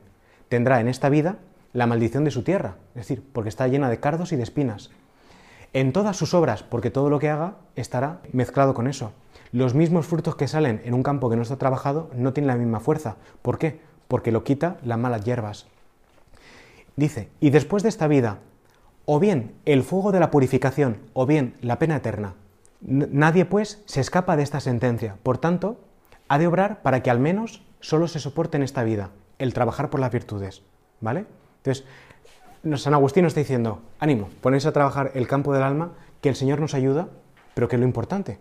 [0.48, 1.36] tendrá en esta vida
[1.72, 4.90] la maldición de su tierra, es decir, porque está llena de cardos y de espinas.
[5.72, 9.12] En todas sus obras, porque todo lo que haga estará mezclado con eso.
[9.56, 12.56] Los mismos frutos que salen en un campo que no está trabajado no tienen la
[12.56, 13.16] misma fuerza.
[13.40, 13.80] ¿Por qué?
[14.06, 15.64] Porque lo quita las malas hierbas.
[16.94, 18.40] Dice, y después de esta vida,
[19.06, 22.34] o bien el fuego de la purificación, o bien la pena eterna.
[22.82, 25.16] Nadie, pues, se escapa de esta sentencia.
[25.22, 25.80] Por tanto,
[26.28, 29.88] ha de obrar para que al menos solo se soporte en esta vida, el trabajar
[29.88, 30.64] por las virtudes.
[31.00, 31.24] ¿Vale?
[31.64, 31.86] Entonces,
[32.74, 36.36] San Agustín nos está diciendo, ánimo, ponéis a trabajar el campo del alma, que el
[36.36, 37.08] Señor nos ayuda,
[37.54, 38.38] pero que es lo importante.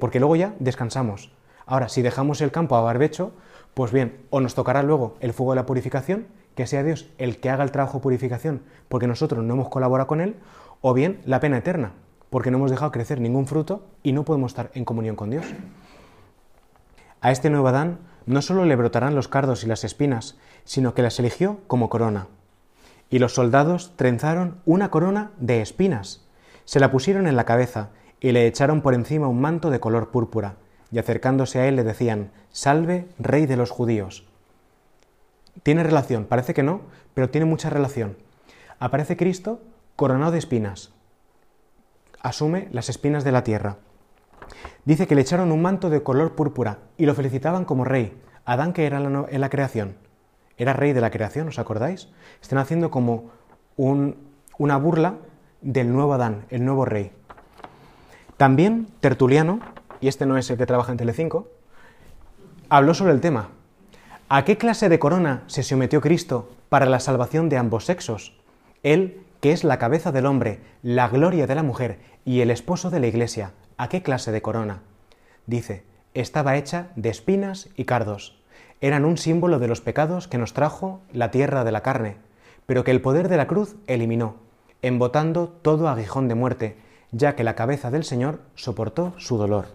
[0.00, 1.30] Porque luego ya descansamos.
[1.66, 3.32] Ahora, si dejamos el campo a barbecho,
[3.74, 7.40] pues bien, o nos tocará luego el fuego de la purificación, que sea Dios el
[7.40, 10.36] que haga el trabajo de purificación, porque nosotros no hemos colaborado con Él,
[10.80, 11.92] o bien la pena eterna,
[12.30, 15.44] porque no hemos dejado crecer ningún fruto y no podemos estar en comunión con Dios.
[17.20, 21.02] A este nuevo Adán no solo le brotarán los cardos y las espinas, sino que
[21.02, 22.28] las eligió como corona.
[23.10, 26.26] Y los soldados trenzaron una corona de espinas,
[26.64, 30.10] se la pusieron en la cabeza y le echaron por encima un manto de color
[30.10, 30.56] púrpura,
[30.90, 34.26] y acercándose a él le decían, Salve, rey de los judíos.
[35.62, 36.82] Tiene relación, parece que no,
[37.14, 38.16] pero tiene mucha relación.
[38.78, 39.60] Aparece Cristo
[39.96, 40.92] coronado de espinas.
[42.20, 43.76] Asume las espinas de la tierra.
[44.84, 48.16] Dice que le echaron un manto de color púrpura y lo felicitaban como rey.
[48.44, 49.96] Adán que era en la creación.
[50.56, 52.08] Era rey de la creación, ¿os acordáis?
[52.42, 53.30] Están haciendo como
[53.76, 55.14] una burla
[55.60, 57.12] del nuevo Adán, el nuevo rey.
[58.36, 59.60] También Tertuliano,
[60.00, 61.48] y este no es el que trabaja en Telecinco,
[62.68, 63.50] habló sobre el tema.
[64.28, 68.36] ¿A qué clase de corona se sometió Cristo para la salvación de ambos sexos?
[68.82, 72.90] Él, que es la cabeza del hombre, la gloria de la mujer y el esposo
[72.90, 74.82] de la iglesia, ¿a qué clase de corona?
[75.46, 78.42] Dice, estaba hecha de espinas y cardos.
[78.80, 82.16] Eran un símbolo de los pecados que nos trajo la tierra de la carne,
[82.66, 84.36] pero que el poder de la cruz eliminó,
[84.82, 86.76] embotando todo aguijón de muerte,
[87.14, 89.66] ya que la cabeza del Señor soportó su dolor.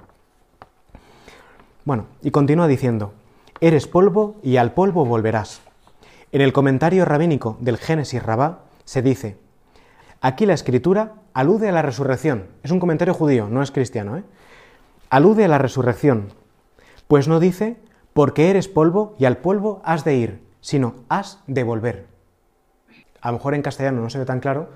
[1.85, 3.13] Bueno, y continúa diciendo,
[3.61, 5.61] eres polvo y al polvo volverás.
[6.33, 9.37] En el comentario rabínico del Génesis Rabá se dice,
[10.19, 12.47] aquí la escritura alude a la resurrección.
[12.61, 14.17] Es un comentario judío, no es cristiano.
[14.17, 14.23] ¿eh?
[15.09, 16.27] Alude a la resurrección,
[17.07, 17.77] pues no dice,
[18.13, 22.07] porque eres polvo y al polvo has de ir, sino has de volver.
[23.21, 24.69] A lo mejor en castellano no se ve tan claro,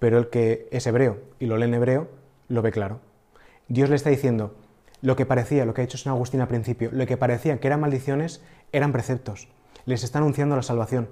[0.00, 2.08] pero el que es hebreo y lo lee en hebreo
[2.48, 2.98] lo ve claro.
[3.68, 4.56] Dios le está diciendo,
[5.02, 7.68] lo que parecía, lo que ha hecho San Agustín al principio, lo que parecía que
[7.68, 9.46] eran maldiciones, eran preceptos.
[9.84, 11.08] Les está anunciando la salvación.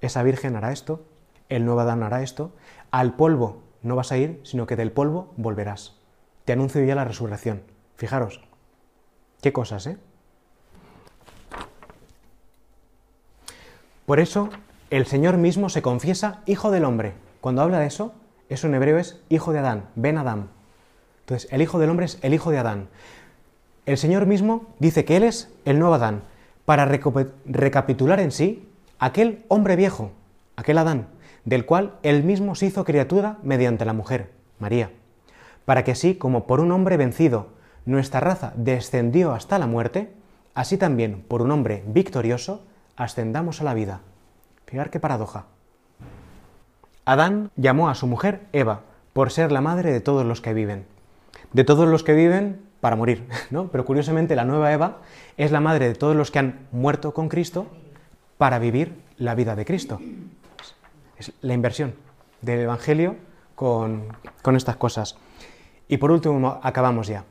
[0.00, 1.04] Esa virgen hará esto,
[1.50, 2.52] el nuevo Adán hará esto,
[2.90, 5.96] al polvo no vas a ir, sino que del polvo volverás.
[6.44, 7.62] Te anuncio ya la resurrección.
[7.96, 8.40] Fijaros,
[9.42, 9.98] qué cosas, ¿eh?
[14.06, 14.48] Por eso,
[14.90, 17.12] el Señor mismo se confiesa hijo del hombre.
[17.40, 18.12] Cuando habla de eso,
[18.48, 20.48] eso en hebreo es hijo de Adán, Ben Adán.
[21.20, 22.88] Entonces, el hijo del hombre es el hijo de Adán.
[23.86, 26.22] El Señor mismo dice que Él es el nuevo Adán,
[26.64, 30.12] para recapitular en sí aquel hombre viejo,
[30.56, 31.08] aquel Adán,
[31.44, 34.90] del cual Él mismo se hizo criatura mediante la mujer, María,
[35.64, 37.48] para que así como por un hombre vencido
[37.86, 40.12] nuestra raza descendió hasta la muerte,
[40.54, 42.62] así también por un hombre victorioso
[42.96, 44.00] ascendamos a la vida.
[44.66, 45.46] Fijar qué paradoja.
[47.10, 50.86] Adán llamó a su mujer Eva, por ser la madre de todos los que viven.
[51.52, 53.66] De todos los que viven para morir, ¿no?
[53.66, 54.98] Pero curiosamente la nueva Eva
[55.36, 57.66] es la madre de todos los que han muerto con Cristo
[58.38, 59.98] para vivir la vida de Cristo.
[61.18, 61.94] Es la inversión
[62.42, 63.16] del Evangelio
[63.56, 64.16] con,
[64.54, 65.16] estas cosas.
[65.88, 67.24] Y por último, acabamos ya.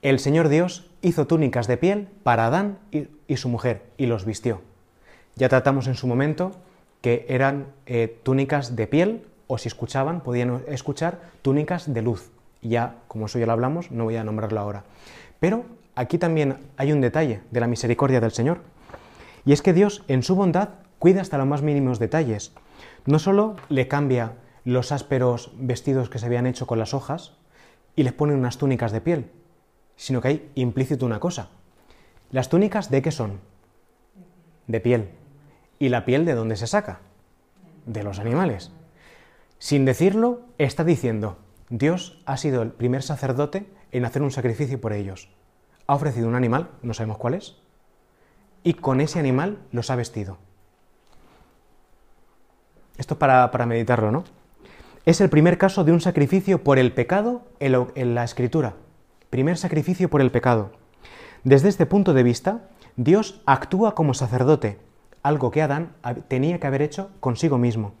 [0.00, 4.24] El Señor Dios hizo túnicas de piel para Adán y, y su mujer y los
[4.24, 4.62] vistió.
[5.36, 6.52] Ya tratamos en su momento
[7.00, 12.30] que eran eh, túnicas de piel o si escuchaban, podían escuchar túnicas de luz.
[12.60, 14.84] Ya, como eso ya lo hablamos, no voy a nombrarlo ahora.
[15.40, 18.60] Pero aquí también hay un detalle de la misericordia del Señor.
[19.44, 22.52] Y es que Dios, en su bondad, cuida hasta los más mínimos detalles.
[23.06, 24.32] No solo le cambia
[24.64, 27.32] los ásperos vestidos que se habían hecho con las hojas
[27.96, 29.30] y les ponen unas túnicas de piel,
[29.96, 31.48] sino que hay implícito una cosa.
[32.30, 33.40] ¿Las túnicas de qué son?
[34.66, 35.08] De piel.
[35.78, 37.00] ¿Y la piel de dónde se saca?
[37.86, 38.72] De los animales.
[39.58, 41.38] Sin decirlo, está diciendo,
[41.68, 45.30] Dios ha sido el primer sacerdote en hacer un sacrificio por ellos.
[45.86, 47.56] Ha ofrecido un animal, no sabemos cuál es,
[48.62, 50.38] y con ese animal los ha vestido.
[52.96, 54.24] Esto es para, para meditarlo, ¿no?
[55.06, 58.74] Es el primer caso de un sacrificio por el pecado en la escritura.
[59.30, 60.72] Primer sacrificio por el pecado.
[61.44, 64.78] Desde este punto de vista, Dios actúa como sacerdote,
[65.22, 65.92] algo que Adán
[66.28, 67.92] tenía que haber hecho consigo mismo.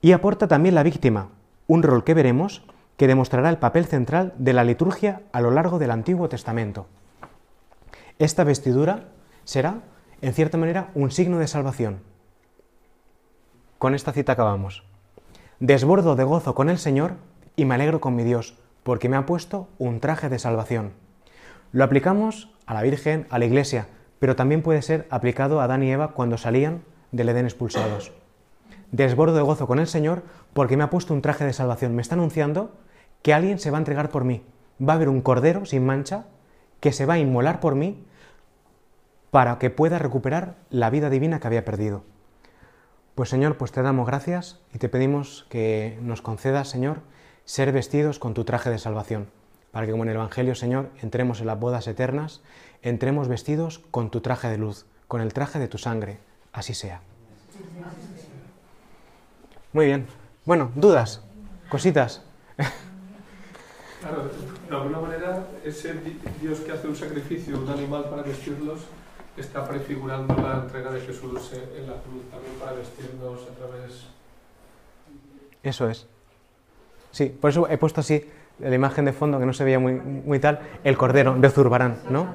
[0.00, 1.28] Y aporta también la víctima,
[1.66, 2.62] un rol que veremos
[2.96, 6.86] que demostrará el papel central de la liturgia a lo largo del Antiguo Testamento.
[8.18, 9.08] Esta vestidura
[9.44, 9.80] será,
[10.22, 12.00] en cierta manera, un signo de salvación.
[13.78, 14.84] Con esta cita acabamos.
[15.60, 17.14] Desbordo de gozo con el Señor
[17.56, 20.92] y me alegro con mi Dios, porque me ha puesto un traje de salvación.
[21.72, 25.82] Lo aplicamos a la Virgen, a la Iglesia, pero también puede ser aplicado a Adán
[25.82, 28.12] y Eva cuando salían del Edén expulsados
[28.90, 31.94] desbordo de gozo con el Señor porque me ha puesto un traje de salvación.
[31.94, 32.72] Me está anunciando
[33.22, 34.42] que alguien se va a entregar por mí.
[34.80, 36.26] Va a haber un cordero sin mancha
[36.80, 38.04] que se va a inmolar por mí
[39.30, 42.04] para que pueda recuperar la vida divina que había perdido.
[43.14, 47.00] Pues Señor, pues te damos gracias y te pedimos que nos concedas, Señor,
[47.44, 49.28] ser vestidos con tu traje de salvación,
[49.72, 52.42] para que como en el Evangelio, Señor, entremos en las bodas eternas,
[52.82, 56.18] entremos vestidos con tu traje de luz, con el traje de tu sangre.
[56.52, 57.00] Así sea.
[59.72, 60.06] Muy bien.
[60.44, 61.22] Bueno, dudas,
[61.68, 62.22] cositas.
[64.00, 64.30] Claro,
[64.68, 65.94] de alguna manera, ese
[66.40, 68.80] Dios que hace un sacrificio, un animal para vestirlos,
[69.36, 74.06] está prefigurando la entrega de Jesús en la cruz también para vestirnos a través.
[75.62, 76.06] Eso es.
[77.10, 78.24] Sí, por eso he puesto así
[78.58, 81.98] la imagen de fondo que no se veía muy, muy tal, el cordero de Zurbarán,
[82.10, 82.34] ¿no?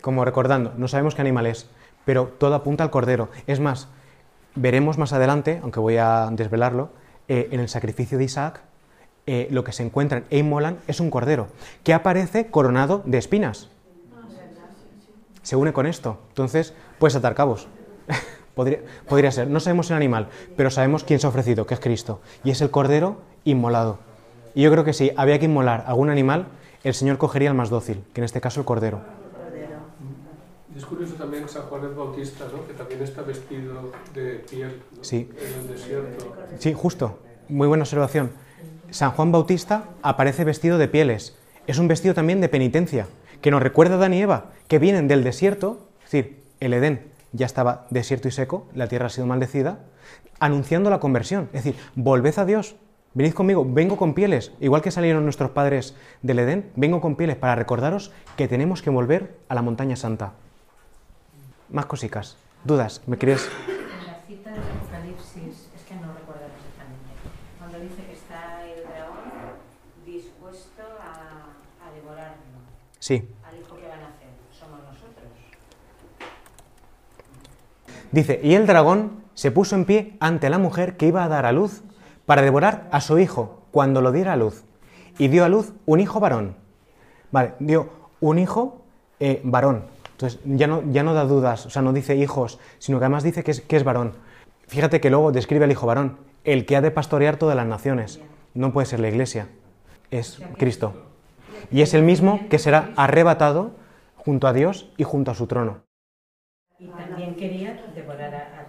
[0.00, 1.68] Como recordando, no sabemos qué animal es,
[2.04, 3.28] pero todo apunta al cordero.
[3.46, 3.88] Es más,
[4.54, 6.90] Veremos más adelante, aunque voy a desvelarlo,
[7.28, 8.60] eh, en el sacrificio de Isaac,
[9.26, 11.46] eh, lo que se encuentran e inmolan es un cordero,
[11.84, 13.68] que aparece coronado de espinas.
[15.42, 16.18] Se une con esto.
[16.28, 17.68] Entonces, puedes atar cabos.
[18.54, 19.48] podría, podría ser.
[19.48, 22.20] No sabemos el animal, pero sabemos quién se ha ofrecido, que es Cristo.
[22.42, 23.98] Y es el cordero inmolado.
[24.54, 26.46] Y yo creo que si había que inmolar algún animal,
[26.84, 29.00] el Señor cogería el más dócil, que en este caso el cordero
[30.80, 32.66] es curioso también San Juan el Bautista, ¿no?
[32.66, 35.28] que también está vestido de piel sí.
[35.38, 36.34] en el desierto.
[36.58, 37.18] Sí, justo.
[37.48, 38.30] Muy buena observación.
[38.90, 41.36] San Juan Bautista aparece vestido de pieles.
[41.66, 43.08] Es un vestido también de penitencia,
[43.42, 47.10] que nos recuerda a Dan y Eva, que vienen del desierto, es decir, el Edén
[47.32, 49.80] ya estaba desierto y seco, la tierra ha sido maldecida,
[50.38, 51.50] anunciando la conversión.
[51.52, 52.74] Es decir, volved a Dios,
[53.14, 57.36] venid conmigo, vengo con pieles, igual que salieron nuestros padres del Edén, vengo con pieles
[57.36, 60.32] para recordaros que tenemos que volver a la montaña santa.
[61.70, 62.36] Más cositas.
[62.64, 63.02] ¿Dudas?
[63.06, 63.48] ¿Me quieres...?
[63.68, 67.10] En la cita del Apocalipsis, es que no recuerdo exactamente,
[67.58, 69.30] cuando dice que está el dragón
[70.06, 72.36] dispuesto a, a devorarlo.
[72.98, 73.28] Sí.
[73.48, 75.28] Al hijo que van a hacer, somos nosotros.
[78.12, 81.46] Dice, y el dragón se puso en pie ante la mujer que iba a dar
[81.46, 81.82] a luz
[82.30, 84.62] para devorar a su hijo cuando lo diera a luz.
[85.18, 86.54] Y dio a luz un hijo varón.
[87.32, 87.90] Vale, dio
[88.20, 88.82] un hijo
[89.18, 89.86] eh, varón.
[90.12, 93.24] Entonces ya no, ya no da dudas, o sea, no dice hijos, sino que además
[93.24, 94.12] dice que es, que es varón.
[94.68, 98.20] Fíjate que luego describe al hijo varón, el que ha de pastorear todas las naciones.
[98.54, 99.48] No puede ser la iglesia,
[100.12, 100.92] es Cristo.
[101.72, 103.72] Y es el mismo que será arrebatado
[104.14, 105.82] junto a Dios y junto a su trono.
[106.78, 108.59] Y también quería devorar a.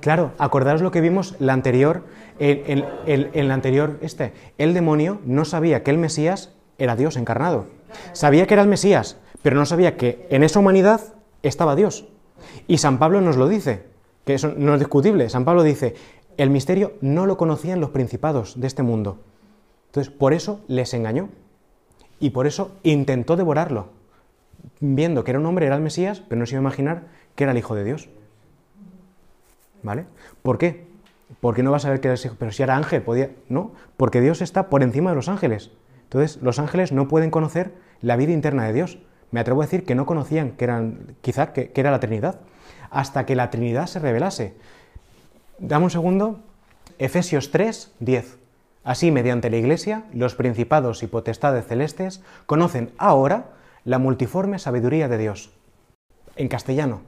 [0.00, 2.04] Claro, acordaros lo que vimos la anterior,
[2.38, 4.32] en el, anterior este.
[4.58, 7.66] El demonio no sabía que el Mesías era Dios encarnado.
[8.12, 11.00] Sabía que era el Mesías, pero no sabía que en esa humanidad
[11.42, 12.08] estaba Dios.
[12.66, 13.84] Y San Pablo nos lo dice,
[14.24, 15.28] que eso no es discutible.
[15.28, 15.94] San Pablo dice,
[16.36, 19.18] el misterio no lo conocían los principados de este mundo.
[19.86, 21.28] Entonces, por eso les engañó.
[22.18, 23.88] Y por eso intentó devorarlo.
[24.78, 27.04] Viendo que era un hombre, era el Mesías, pero no se iba a imaginar
[27.34, 28.08] que era el Hijo de Dios.
[30.42, 30.86] ¿Por qué?
[31.40, 33.30] Porque no va a saber que era el hijo, pero si era ángel, podía.
[33.48, 35.70] No, porque Dios está por encima de los ángeles.
[36.04, 38.98] Entonces, los ángeles no pueden conocer la vida interna de Dios
[39.30, 42.40] me atrevo a decir que no conocían que eran, quizá que, era la Trinidad,
[42.90, 44.54] hasta que la Trinidad se revelase.
[45.58, 46.40] Dame un segundo.
[46.98, 48.38] Efesios 3, 10.
[48.82, 53.50] Así, mediante la Iglesia, los principados y potestades celestes conocen ahora
[53.84, 55.50] la multiforme sabiduría de Dios.
[56.36, 57.02] En castellano,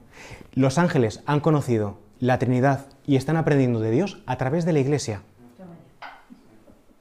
[0.53, 4.79] los ángeles han conocido la Trinidad y están aprendiendo de Dios a través de la
[4.79, 5.21] Iglesia.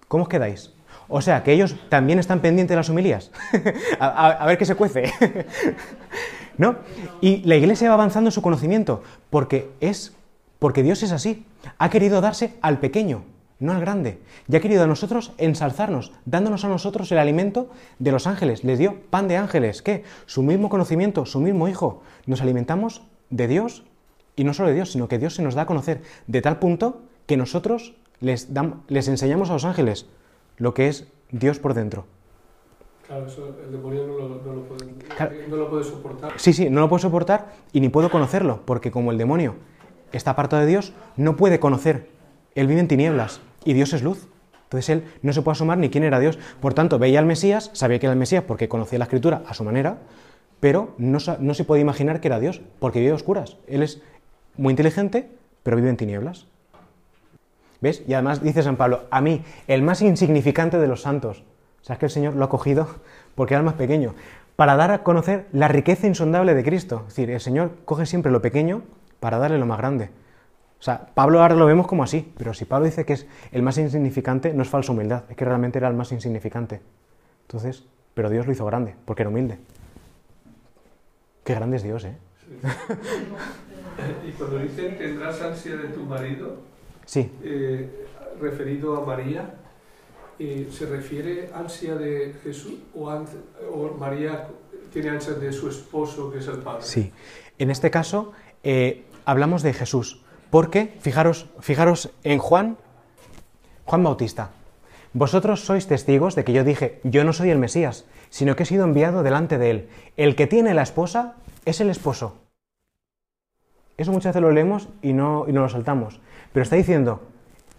[0.09, 0.73] ¿Cómo os quedáis?
[1.09, 3.31] O sea, que ellos también están pendientes de las homilías.
[4.01, 5.13] a, a- ver qué se cuece.
[6.59, 6.77] ¿No?
[7.21, 10.13] Y la iglesia va avanzando en su conocimiento, porque es
[10.59, 11.47] porque Dios es así.
[11.79, 13.23] Ha querido darse al pequeño,
[13.61, 14.19] no al grande.
[14.49, 17.71] Y ha querido a nosotros ensalzarnos, dándonos a nosotros el alimento
[18.01, 18.65] de los ángeles.
[18.65, 19.83] Les dio pan de ángeles.
[19.83, 20.03] ¿Qué?
[20.27, 22.03] Su mismo conocimiento, su mismo hijo.
[22.27, 23.85] Nos alimentamos de Dios
[24.37, 26.59] y no solo de Dios, sino que Dios se nos da a conocer de tal
[26.59, 30.07] punto que nosotros les, dam- les enseñamos a los ángeles
[30.59, 32.07] lo que es Dios por dentro.
[33.07, 35.33] Claro, eso el demonio no lo, no lo puede, Claro.
[35.49, 36.33] no lo puede soportar.
[36.37, 39.57] Sí, sí, no lo puedo soportar y ni puedo conocerlo, porque como el demonio
[40.13, 42.09] está apartado de Dios, no puede conocer.
[42.55, 44.29] Él vive en tinieblas y Dios es luz.
[44.65, 46.39] Entonces él no se puede asomar ni quién era Dios.
[46.61, 49.53] Por tanto, veía al Mesías, sabía que era el Mesías porque conocía la escritura a
[49.53, 49.99] su manera,
[50.61, 53.59] pero no, no se podía imaginar que era Dios, porque vive a oscuras.
[53.67, 54.01] Él es
[54.57, 55.31] muy inteligente,
[55.63, 56.47] pero vive en tinieblas.
[57.81, 58.03] ¿Ves?
[58.07, 61.43] Y además dice San Pablo, a mí, el más insignificante de los santos.
[61.83, 62.89] O sea, es que el Señor lo ha cogido
[63.35, 64.15] porque era el más pequeño,
[64.57, 67.05] para dar a conocer la riqueza insondable de Cristo.
[67.09, 68.83] Es decir, el Señor coge siempre lo pequeño
[69.19, 70.11] para darle lo más grande.
[70.79, 73.63] O sea, Pablo ahora lo vemos como así, pero si Pablo dice que es el
[73.63, 76.81] más insignificante, no es falsa humildad, es que realmente era el más insignificante.
[77.43, 77.85] Entonces,
[78.15, 79.59] pero Dios lo hizo grande, porque era humilde.
[81.45, 82.17] Qué grande es Dios, ¿eh?
[84.29, 86.57] Y cuando dicen tendrás ansia de tu marido,
[87.05, 88.07] Sí, eh,
[88.41, 89.55] referido a María,
[90.39, 94.49] eh, ¿se refiere ansia de Jesús o, o María
[94.93, 96.83] tiene ansia de su esposo, que es el Padre?
[96.83, 97.13] Sí,
[97.59, 98.33] en este caso
[98.63, 102.77] eh, hablamos de Jesús, porque fijaros, fijaros en Juan,
[103.85, 104.51] Juan Bautista.
[105.13, 108.67] Vosotros sois testigos de que yo dije, yo no soy el Mesías, sino que he
[108.67, 109.89] sido enviado delante de él.
[110.17, 111.35] El que tiene la esposa
[111.67, 112.42] es el esposo.
[113.97, 116.21] Eso muchas veces lo leemos y no, y no lo saltamos.
[116.53, 117.23] Pero está diciendo,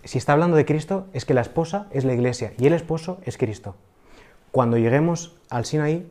[0.03, 3.19] si está hablando de Cristo, es que la esposa es la iglesia y el esposo
[3.23, 3.75] es Cristo.
[4.51, 6.09] Cuando lleguemos al Sinaí,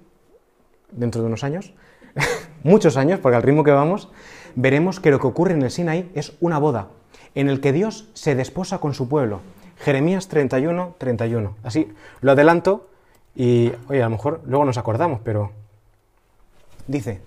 [0.91, 1.75] dentro de unos años,
[2.63, 4.11] muchos años, porque al ritmo que vamos,
[4.55, 6.89] veremos que lo que ocurre en el Sinaí es una boda,
[7.35, 9.41] en el que Dios se desposa con su pueblo.
[9.79, 11.57] Jeremías 31, 31.
[11.63, 12.89] Así lo adelanto
[13.35, 15.53] y, oye, a lo mejor luego nos acordamos, pero
[16.87, 17.21] dice,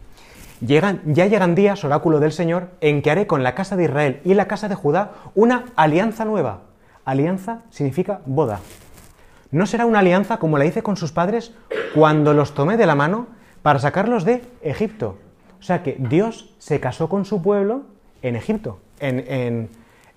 [0.65, 4.21] Llegan, ya llegan días, oráculo del Señor, en que haré con la casa de Israel
[4.23, 6.61] y la casa de Judá una alianza nueva.
[7.03, 8.61] Alianza significa boda.
[9.51, 11.53] No será una alianza como la hice con sus padres
[11.93, 13.27] cuando los tomé de la mano
[13.61, 15.17] para sacarlos de Egipto.
[15.59, 17.83] O sea que Dios se casó con su pueblo
[18.21, 19.69] en Egipto, en,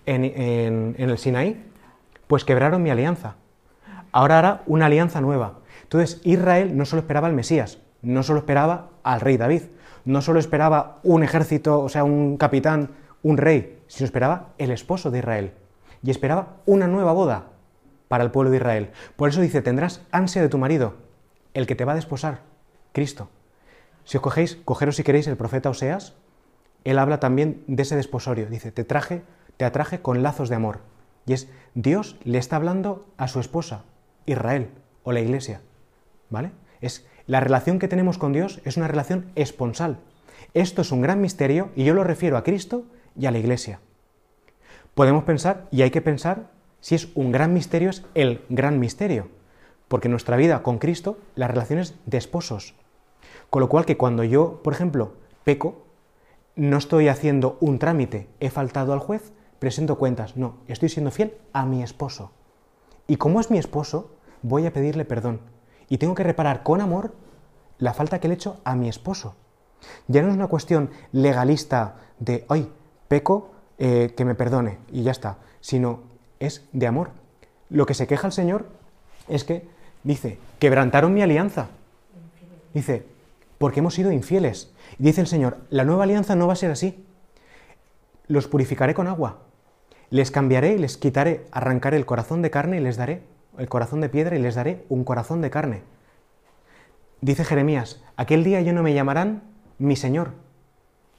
[0.07, 1.65] en- el Sinaí.
[2.27, 3.35] Pues quebraron mi alianza.
[4.13, 5.59] Ahora hará una alianza nueva.
[5.83, 9.63] Entonces Israel no solo esperaba al Mesías, no solo esperaba al rey David,
[10.09, 12.93] no solo esperaba un ejército, o sea, un capitán,
[13.23, 15.53] un rey, sino esperaba el esposo de Israel.
[16.03, 17.49] Y esperaba una nueva boda
[18.09, 18.91] para el pueblo de Israel.
[19.17, 20.95] Por eso dice, tendrás ansia de tu marido,
[21.53, 22.41] el que te va a desposar,
[22.93, 23.29] Cristo.
[24.05, 26.15] Si os cogéis, cogeros si queréis el profeta Oseas,
[26.85, 28.47] él habla también de ese desposorio.
[28.47, 29.25] Dice, te traje,
[29.59, 30.81] te atraje con lazos de amor.
[31.27, 33.85] Y es, Dios le está hablando a su esposa,
[34.25, 34.71] Israel,
[35.03, 35.61] o la iglesia.
[36.31, 36.53] ¿Vale?
[36.81, 39.99] Es, la relación que tenemos con Dios es una relación esponsal.
[40.55, 43.81] Esto es un gran misterio y yo lo refiero a Cristo y a la iglesia.
[44.95, 46.51] Podemos pensar, y hay que pensar,
[46.81, 49.29] si es un gran misterio, es el gran misterio.
[49.89, 52.75] Porque nuestra vida con Cristo, la relación es de esposos.
[53.51, 55.13] Con lo cual que cuando yo, por ejemplo,
[55.45, 55.85] peco,
[56.57, 60.39] no estoy haciendo un trámite, he faltado al juez, presento cuentas.
[60.39, 62.33] No, estoy siendo fiel a mi esposo.
[63.07, 65.41] Y como es mi esposo, voy a pedirle perdón.
[65.89, 67.15] Y tengo que reparar con amor
[67.79, 69.35] la falta que le he hecho a mi esposo.
[70.07, 72.71] Ya no es una cuestión legalista de, ay,
[73.07, 76.01] peco, eh, que me perdone y ya está, sino
[76.41, 77.11] es de amor.
[77.71, 78.67] Lo que se queja el Señor
[79.29, 79.69] es que
[80.03, 81.69] dice, quebrantaron mi alianza.
[82.75, 83.07] Dice,
[83.59, 84.73] porque hemos sido infieles.
[84.99, 87.05] Dice el Señor, la nueva alianza no va a ser así.
[88.27, 89.39] Los purificaré con agua.
[90.11, 93.23] Les cambiaré y les quitaré, arrancaré el corazón de carne y les daré
[93.59, 95.83] el corazón de piedra y les daré un corazón de carne.
[97.21, 99.43] Dice Jeremías, aquel día yo no me llamarán
[99.79, 100.31] mi Señor,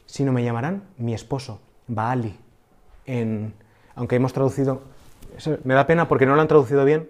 [0.06, 2.40] sino me llamarán mi esposo, Baali.
[3.06, 3.54] En,
[3.96, 4.82] aunque hemos traducido,
[5.64, 7.10] me da pena porque no lo han traducido bien.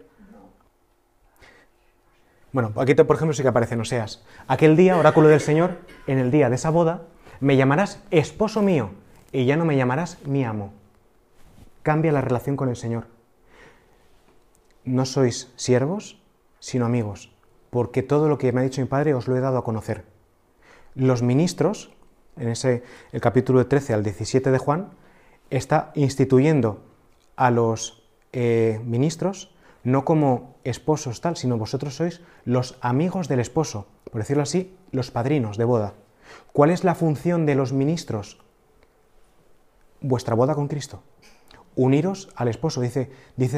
[2.51, 4.25] Bueno, aquí por ejemplo sí que aparece en Oseas.
[4.47, 5.77] Aquel día, oráculo del Señor,
[6.07, 7.03] en el día de esa boda,
[7.39, 8.89] me llamarás esposo mío
[9.31, 10.73] y ya no me llamarás mi amo.
[11.83, 13.18] Cambia la relación con el Señor.
[14.85, 16.21] No sois siervos,
[16.59, 17.31] sino amigos,
[17.69, 20.05] porque todo lo que me ha dicho mi Padre os lo he dado a conocer.
[20.95, 21.91] Los ministros,
[22.37, 24.89] en ese el capítulo 13 al 17 de Juan,
[25.49, 26.83] está instituyendo
[27.35, 28.03] a los
[28.33, 34.43] eh, ministros no como esposos tal, sino vosotros sois los amigos del esposo, por decirlo
[34.43, 35.93] así, los padrinos de boda.
[36.51, 38.39] ¿Cuál es la función de los ministros?
[40.01, 41.01] Vuestra boda con Cristo.
[41.79, 43.09] Uniros al esposo, dice,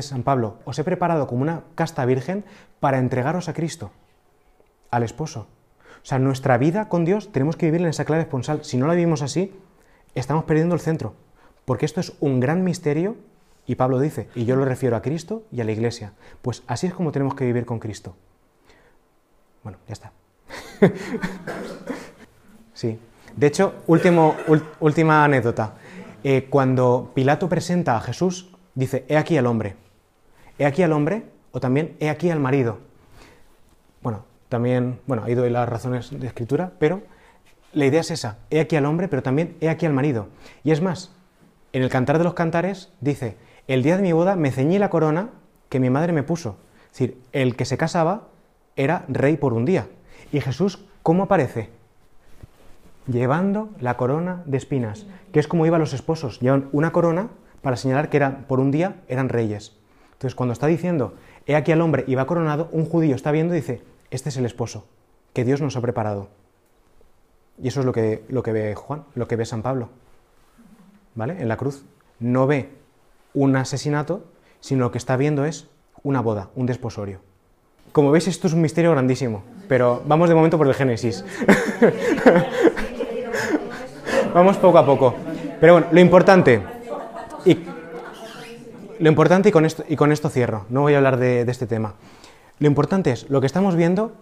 [0.04, 2.46] San Pablo, os he preparado como una casta virgen
[2.80, 3.90] para entregaros a Cristo,
[4.92, 5.48] al esposo.
[6.04, 8.64] O sea, nuestra vida con Dios tenemos que vivir en esa clave esponsal.
[8.64, 9.52] Si no la vivimos así,
[10.14, 11.16] estamos perdiendo el centro.
[11.66, 13.16] Porque esto es un gran misterio,
[13.66, 16.14] y Pablo dice, y yo lo refiero a Cristo y a la Iglesia.
[16.44, 18.16] Pues así es como tenemos que vivir con Cristo.
[19.64, 20.12] Bueno, ya está.
[22.76, 23.00] sí.
[23.36, 24.36] De hecho, último,
[24.80, 25.74] última anécdota.
[26.24, 29.76] Eh, cuando Pilato presenta a Jesús, dice, he aquí al hombre.
[30.60, 32.80] He aquí al hombre, o también he aquí al marido.
[34.02, 37.02] Bueno, también, bueno, ha ido las razones de escritura, pero
[37.74, 40.28] la idea es esa, he aquí al hombre, pero también he aquí al marido.
[40.64, 41.12] Y es más,
[41.74, 44.90] en el Cantar de los Cantares dice, el día de mi boda me ceñí la
[44.90, 45.30] corona
[45.70, 46.58] que mi madre me puso.
[46.92, 48.28] Es decir, el que se casaba
[48.76, 49.88] era rey por un día.
[50.32, 51.70] ¿Y Jesús cómo aparece?
[53.08, 57.30] Llevando la corona de espinas, que es como iban los esposos, llevan una corona
[57.62, 59.76] para señalar que eran, por un día eran reyes.
[60.14, 61.16] Entonces, cuando está diciendo,
[61.48, 63.82] he aquí al hombre y va coronado, un judío está viendo y dice,
[64.12, 64.86] este es el esposo
[65.34, 66.30] que Dios nos ha preparado.
[67.62, 69.90] Y eso es lo que, lo que ve Juan, lo que ve San Pablo.
[71.16, 71.42] ¿Vale?
[71.42, 71.86] En la cruz.
[72.20, 72.70] No ve
[73.34, 74.26] un asesinato,
[74.60, 75.68] sino lo que está viendo es
[76.04, 77.20] una boda, un desposorio.
[77.92, 81.26] Como veis, esto es un misterio grandísimo, pero vamos de momento por el Génesis.
[84.34, 85.16] vamos poco a poco.
[85.60, 86.62] Pero bueno, lo importante,
[87.46, 87.58] y,
[89.00, 91.68] lo importante y con, esto, y con esto cierro, no voy a hablar de este
[91.68, 91.96] tema.
[92.60, 94.14] Lo importante es, lo que estamos viendo,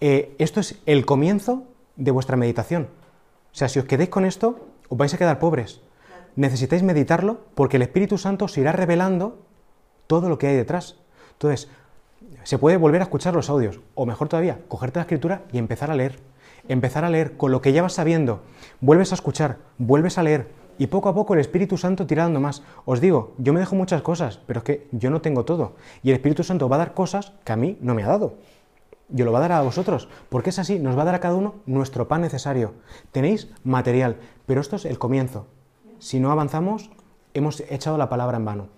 [0.00, 1.64] eh, esto es el comienzo
[1.96, 2.88] de vuestra meditación.
[3.52, 5.80] O sea, si os quedéis con esto, os vais a quedar pobres.
[6.34, 9.38] Necesitáis meditarlo porque el Espíritu Santo os irá revelando
[10.06, 10.96] todo lo que hay detrás.
[11.32, 11.68] Entonces,
[12.42, 15.90] se puede volver a escuchar los audios, o mejor todavía, cogerte la escritura y empezar
[15.90, 16.18] a leer.
[16.68, 18.40] Empezar a leer con lo que ya vas sabiendo.
[18.80, 20.48] Vuelves a escuchar, vuelves a leer,
[20.78, 22.62] y poco a poco el Espíritu Santo tira dando más.
[22.84, 25.76] Os digo, yo me dejo muchas cosas, pero es que yo no tengo todo.
[26.02, 28.34] Y el Espíritu Santo va a dar cosas que a mí no me ha dado.
[29.08, 31.20] Yo lo va a dar a vosotros, porque es así, nos va a dar a
[31.20, 32.74] cada uno nuestro pan necesario.
[33.12, 35.46] Tenéis material, pero esto es el comienzo.
[35.98, 36.90] Si no avanzamos,
[37.32, 38.75] hemos echado la palabra en vano.